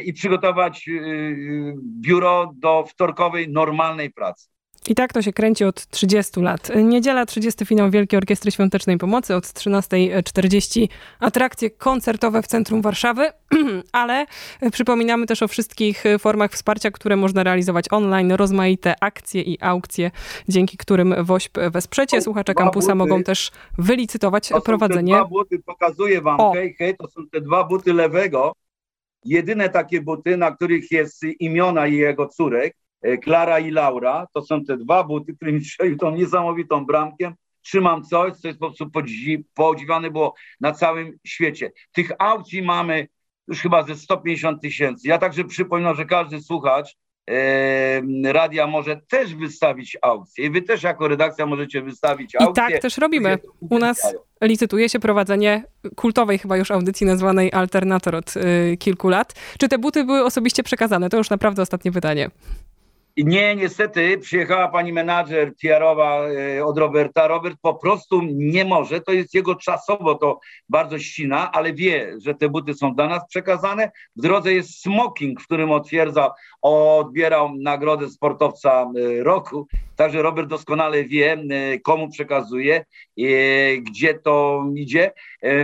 i 0.05 0.13
przygotować 0.13 0.87
y, 0.87 1.75
biuro 2.01 2.51
do 2.55 2.85
wtorkowej, 2.87 3.49
normalnej 3.49 4.11
pracy. 4.11 4.53
I 4.89 4.95
tak 4.95 5.13
to 5.13 5.21
się 5.21 5.33
kręci 5.33 5.65
od 5.65 5.87
30 5.87 6.41
lat. 6.41 6.71
Niedziela, 6.83 7.25
30 7.25 7.65
finał 7.65 7.89
Wielkiej 7.89 8.17
Orkiestry 8.17 8.51
Świątecznej 8.51 8.97
Pomocy 8.97 9.35
od 9.35 9.43
13.40 9.43 10.87
atrakcje 11.19 11.69
koncertowe 11.69 12.41
w 12.41 12.47
centrum 12.47 12.81
Warszawy, 12.81 13.31
ale 13.91 14.25
przypominamy 14.71 15.25
też 15.25 15.43
o 15.43 15.47
wszystkich 15.47 16.03
formach 16.19 16.51
wsparcia, 16.51 16.91
które 16.91 17.15
można 17.15 17.43
realizować 17.43 17.85
online, 17.91 18.31
rozmaite 18.31 18.95
akcje 19.01 19.41
i 19.41 19.57
aukcje, 19.61 20.11
dzięki 20.47 20.77
którym 20.77 21.15
WOŚP 21.19 21.69
wesprzecie. 21.69 22.21
Słuchacze 22.21 22.53
kampusa 22.53 22.95
mogą 22.95 23.23
też 23.23 23.51
wylicytować 23.77 24.49
to 24.49 24.61
prowadzenie. 24.61 25.13
Te 25.13 25.19
dwa 25.19 25.27
buty, 25.27 25.59
pokazuję 25.65 26.21
wam, 26.21 26.39
o. 26.39 26.53
hej, 26.53 26.73
hej, 26.73 26.95
to 26.97 27.07
są 27.07 27.27
te 27.31 27.41
dwa 27.41 27.63
buty 27.63 27.93
lewego. 27.93 28.53
Jedyne 29.25 29.69
takie 29.69 30.01
buty, 30.01 30.37
na 30.37 30.51
których 30.51 30.91
jest 30.91 31.23
imiona 31.39 31.87
jego 31.87 32.27
córek 32.27 32.75
E, 33.03 33.17
Klara 33.17 33.59
i 33.59 33.71
Laura, 33.71 34.27
to 34.33 34.41
są 34.41 34.65
te 34.65 34.77
dwa 34.77 35.03
buty, 35.03 35.35
które 35.35 35.51
mi 35.51 35.65
strzelił 35.65 35.97
tą 36.03 36.15
niesamowitą 36.15 36.85
bramkiem. 36.85 37.33
Trzymam 37.61 38.03
coś, 38.03 38.33
co 38.33 38.47
jest 38.47 38.59
po 38.59 38.67
prostu 38.67 38.91
podziwiane 39.53 40.11
było 40.11 40.35
na 40.61 40.71
całym 40.71 41.17
świecie. 41.27 41.71
Tych 41.91 42.11
aukcji 42.19 42.61
mamy 42.61 43.07
już 43.47 43.61
chyba 43.61 43.83
ze 43.83 43.95
150 43.95 44.61
tysięcy. 44.61 45.07
Ja 45.07 45.17
także 45.17 45.43
przypominam, 45.43 45.95
że 45.95 46.05
każdy 46.05 46.41
słuchacz 46.41 46.95
radia 48.23 48.67
może 48.67 49.01
też 49.07 49.35
wystawić 49.35 49.97
aukcję. 50.01 50.45
I 50.45 50.49
wy 50.49 50.61
też 50.61 50.83
jako 50.83 51.07
redakcja 51.07 51.45
możecie 51.45 51.81
wystawić 51.81 52.35
aukcję. 52.35 52.63
I 52.67 52.71
tak 52.71 52.81
też 52.81 52.97
robimy. 52.97 53.37
U 53.69 53.79
nas 53.79 54.15
licytuje 54.41 54.89
się 54.89 54.99
prowadzenie 54.99 55.63
kultowej 55.95 56.39
chyba 56.39 56.57
już 56.57 56.71
audycji 56.71 57.07
nazwanej 57.07 57.51
Alternator 57.53 58.15
od 58.15 58.37
y, 58.37 58.77
kilku 58.77 59.09
lat. 59.09 59.33
Czy 59.59 59.69
te 59.69 59.77
buty 59.77 60.03
były 60.03 60.25
osobiście 60.25 60.63
przekazane? 60.63 61.09
To 61.09 61.17
już 61.17 61.29
naprawdę 61.29 61.61
ostatnie 61.61 61.91
pytanie. 61.91 62.29
Nie, 63.17 63.55
niestety 63.55 64.17
przyjechała 64.17 64.67
pani 64.67 64.93
menadżer 64.93 65.55
PR-owa 65.61 66.27
e, 66.27 66.65
od 66.65 66.77
Roberta. 66.77 67.27
Robert 67.27 67.57
po 67.61 67.73
prostu 67.73 68.21
nie 68.23 68.65
może, 68.65 69.01
to 69.01 69.11
jest 69.11 69.33
jego 69.33 69.55
czasowo, 69.55 70.15
to 70.15 70.39
bardzo 70.69 70.99
ścina, 70.99 71.51
ale 71.51 71.73
wie, 71.73 72.15
że 72.17 72.33
te 72.33 72.49
buty 72.49 72.73
są 72.73 72.95
dla 72.95 73.07
nas 73.07 73.27
przekazane. 73.27 73.91
W 74.15 74.21
drodze 74.21 74.53
jest 74.53 74.81
smoking, 74.81 75.41
w 75.41 75.45
którym 75.45 75.71
otwierdza, 75.71 76.31
odbierał 76.61 77.55
nagrodę 77.55 78.09
sportowca 78.09 78.81
e, 78.81 79.23
roku. 79.23 79.67
Także 79.95 80.21
Robert 80.21 80.49
doskonale 80.49 81.03
wie, 81.03 81.33
e, 81.33 81.79
komu 81.79 82.09
przekazuje, 82.09 82.85
gdzie 83.81 84.13
to 84.13 84.65
idzie. 84.75 85.11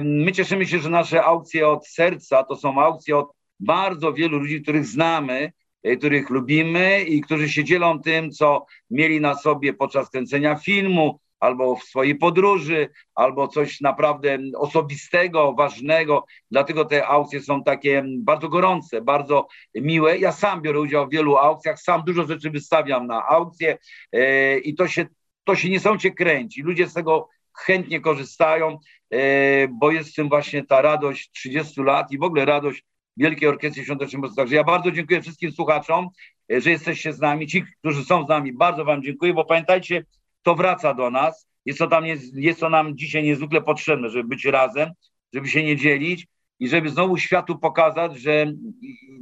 My 0.01 0.31
cieszymy 0.31 0.67
się, 0.67 0.79
że 0.79 0.89
nasze 0.89 1.23
aukcje 1.23 1.67
od 1.67 1.87
serca 1.87 2.43
to 2.43 2.55
są 2.55 2.81
aukcje 2.81 3.17
od 3.17 3.31
bardzo 3.59 4.13
wielu 4.13 4.39
ludzi, 4.39 4.61
których 4.61 4.85
znamy, 4.85 5.51
których 5.97 6.29
lubimy 6.29 7.01
i 7.01 7.21
którzy 7.21 7.49
się 7.49 7.63
dzielą 7.63 8.01
tym, 8.01 8.31
co 8.31 8.65
mieli 8.89 9.21
na 9.21 9.35
sobie 9.35 9.73
podczas 9.73 10.09
kręcenia 10.09 10.55
filmu, 10.55 11.19
albo 11.39 11.75
w 11.75 11.83
swojej 11.83 12.15
podróży, 12.15 12.89
albo 13.15 13.47
coś 13.47 13.81
naprawdę 13.81 14.37
osobistego, 14.57 15.53
ważnego. 15.53 16.25
Dlatego 16.51 16.85
te 16.85 17.07
aukcje 17.07 17.41
są 17.41 17.63
takie 17.63 18.03
bardzo 18.17 18.49
gorące, 18.49 19.01
bardzo 19.01 19.47
miłe. 19.75 20.17
Ja 20.17 20.31
sam 20.31 20.61
biorę 20.61 20.79
udział 20.79 21.07
w 21.07 21.11
wielu 21.11 21.37
aukcjach, 21.37 21.79
sam 21.79 22.03
dużo 22.05 22.25
rzeczy 22.25 22.49
wystawiam 22.49 23.07
na 23.07 23.27
aukcje 23.27 23.77
e, 24.11 24.57
i 24.57 24.75
to 24.75 24.87
się, 24.87 25.05
to 25.43 25.55
się 25.55 25.69
niesamowicie 25.69 26.11
kręci. 26.11 26.61
Ludzie 26.61 26.87
z 26.87 26.93
tego 26.93 27.29
chętnie 27.57 28.01
korzystają, 28.01 28.79
e, 29.11 29.67
bo 29.67 29.91
jest 29.91 30.09
w 30.09 30.15
tym 30.15 30.29
właśnie 30.29 30.65
ta 30.65 30.81
radość 30.81 31.31
30 31.31 31.81
lat 31.81 32.11
i 32.11 32.17
w 32.17 32.23
ogóle 32.23 32.45
radość 32.45 32.83
Wielkiej 33.19 33.49
Orkiestry 33.49 33.83
Świątecznej 33.83 34.21
Muzyki. 34.21 34.35
Także 34.35 34.55
ja 34.55 34.63
bardzo 34.63 34.91
dziękuję 34.91 35.21
wszystkim 35.21 35.51
słuchaczom, 35.51 36.09
e, 36.51 36.61
że 36.61 36.69
jesteście 36.69 37.13
z 37.13 37.19
nami. 37.19 37.47
Ci, 37.47 37.63
którzy 37.79 38.05
są 38.05 38.25
z 38.25 38.29
nami, 38.29 38.53
bardzo 38.53 38.85
Wam 38.85 39.03
dziękuję, 39.03 39.33
bo 39.33 39.45
pamiętajcie, 39.45 40.05
to 40.43 40.55
wraca 40.55 40.93
do 40.93 41.09
nas. 41.09 41.47
Jest 41.65 41.79
to, 41.79 41.87
tam, 41.87 42.05
jest, 42.05 42.35
jest 42.35 42.59
to 42.59 42.69
nam 42.69 42.97
dzisiaj 42.97 43.23
niezwykle 43.23 43.61
potrzebne, 43.61 44.09
żeby 44.09 44.29
być 44.29 44.45
razem, 44.45 44.89
żeby 45.33 45.47
się 45.47 45.63
nie 45.63 45.75
dzielić 45.75 46.27
i 46.59 46.67
żeby 46.67 46.89
znowu 46.89 47.17
światu 47.17 47.57
pokazać, 47.57 48.19
że 48.19 48.53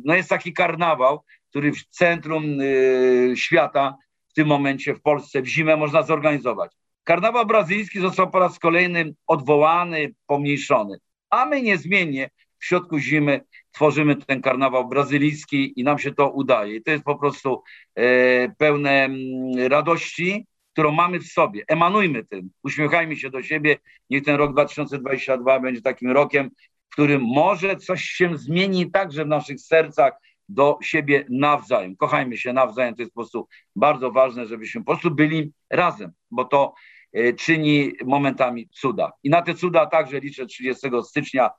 no 0.06 0.16
jest 0.16 0.30
taki 0.30 0.54
karnawał, 0.54 1.24
który 1.50 1.72
w 1.72 1.86
centrum 1.86 2.62
y, 2.62 3.34
świata 3.36 3.98
w 4.30 4.34
tym 4.34 4.48
momencie 4.48 4.96
w 4.96 5.02
Polsce 5.02 5.42
w 5.42 5.48
zimę 5.48 5.78
można 5.78 6.04
zorganizować. 6.04 6.72
Karnawał 7.04 7.46
brazylijski 7.46 8.00
został 8.00 8.32
po 8.32 8.40
raz 8.40 8.60
kolejny 8.60 9.14
odwołany, 9.28 10.14
pomniejszony, 10.28 10.98
a 11.30 11.46
my 11.46 11.62
niezmiennie 11.62 12.30
w 12.60 12.66
środku 12.66 13.00
zimy 13.00 13.42
tworzymy 13.72 14.16
ten 14.16 14.42
karnawał 14.42 14.88
brazylijski 14.88 15.80
i 15.80 15.84
nam 15.84 16.00
się 16.00 16.14
to 16.14 16.30
udaje. 16.30 16.76
I 16.76 16.84
to 16.84 16.92
jest 16.92 17.04
po 17.04 17.16
prostu 17.16 17.64
e, 17.96 18.50
pełne 18.50 18.92
mm, 18.92 19.68
radości, 19.68 20.46
którą 20.74 20.92
mamy 20.92 21.20
w 21.20 21.28
sobie. 21.28 21.64
Emanujmy 21.68 22.24
tym, 22.24 22.50
uśmiechajmy 22.64 23.16
się 23.16 23.30
do 23.30 23.44
siebie. 23.44 23.78
Niech 24.10 24.24
ten 24.24 24.36
rok 24.36 24.52
2022 24.52 25.60
będzie 25.60 25.82
takim 25.82 26.12
rokiem, 26.12 26.50
w 26.90 26.94
którym 26.94 27.22
może 27.22 27.76
coś 27.76 28.04
się 28.04 28.38
zmieni 28.38 28.92
także 28.92 29.26
w 29.26 29.28
naszych 29.28 29.62
sercach 29.62 30.14
do 30.50 30.78
siebie 30.82 31.26
nawzajem. 31.30 31.96
Kochajmy 31.96 32.38
się 32.38 32.54
nawzajem, 32.54 32.96
to 32.96 33.02
jest 33.02 33.14
po 33.14 33.22
prostu 33.22 33.48
bardzo 33.76 34.12
ważne, 34.12 34.46
żebyśmy 34.46 34.82
po 34.82 34.92
prostu 34.92 35.12
byli 35.12 35.52
razem, 35.70 36.12
bo 36.32 36.46
to 36.46 36.74
e, 37.14 37.34
czyni 37.34 37.92
momentami 38.06 38.70
cuda. 38.70 39.12
I 39.24 39.30
na 39.30 39.42
te 39.42 39.54
cuda 39.54 39.86
także 39.86 40.20
liczę 40.20 40.46
30 40.46 40.88
stycznia 41.04 41.50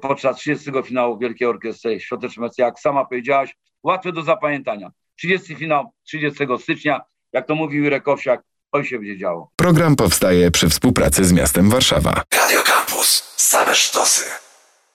podczas 0.00 0.36
30 0.36 0.70
finału 0.84 1.18
Wielkiej 1.18 1.48
Orkiestry 1.48 2.00
Świątecznej 2.00 2.50
jak 2.58 2.80
sama 2.80 3.04
powiedziałaś, 3.04 3.56
łatwe 3.82 4.12
do 4.12 4.22
zapamiętania. 4.22 4.90
30 5.16 5.54
finał 5.54 5.92
30 6.04 6.44
stycznia, 6.60 7.00
jak 7.32 7.46
to 7.46 7.54
mówił 7.54 7.84
Jurek 7.84 8.08
Owsiak, 8.08 8.42
to 8.72 8.84
się 8.84 8.98
będzie 8.98 9.18
działo. 9.18 9.50
Program 9.56 9.96
powstaje 9.96 10.50
przy 10.50 10.68
współpracy 10.68 11.24
z 11.24 11.32
miastem 11.32 11.70
Warszawa. 11.70 12.22
Radio 12.32 12.62
Campus. 12.62 13.34
Same 13.36 13.74
sztosy. 13.74 14.24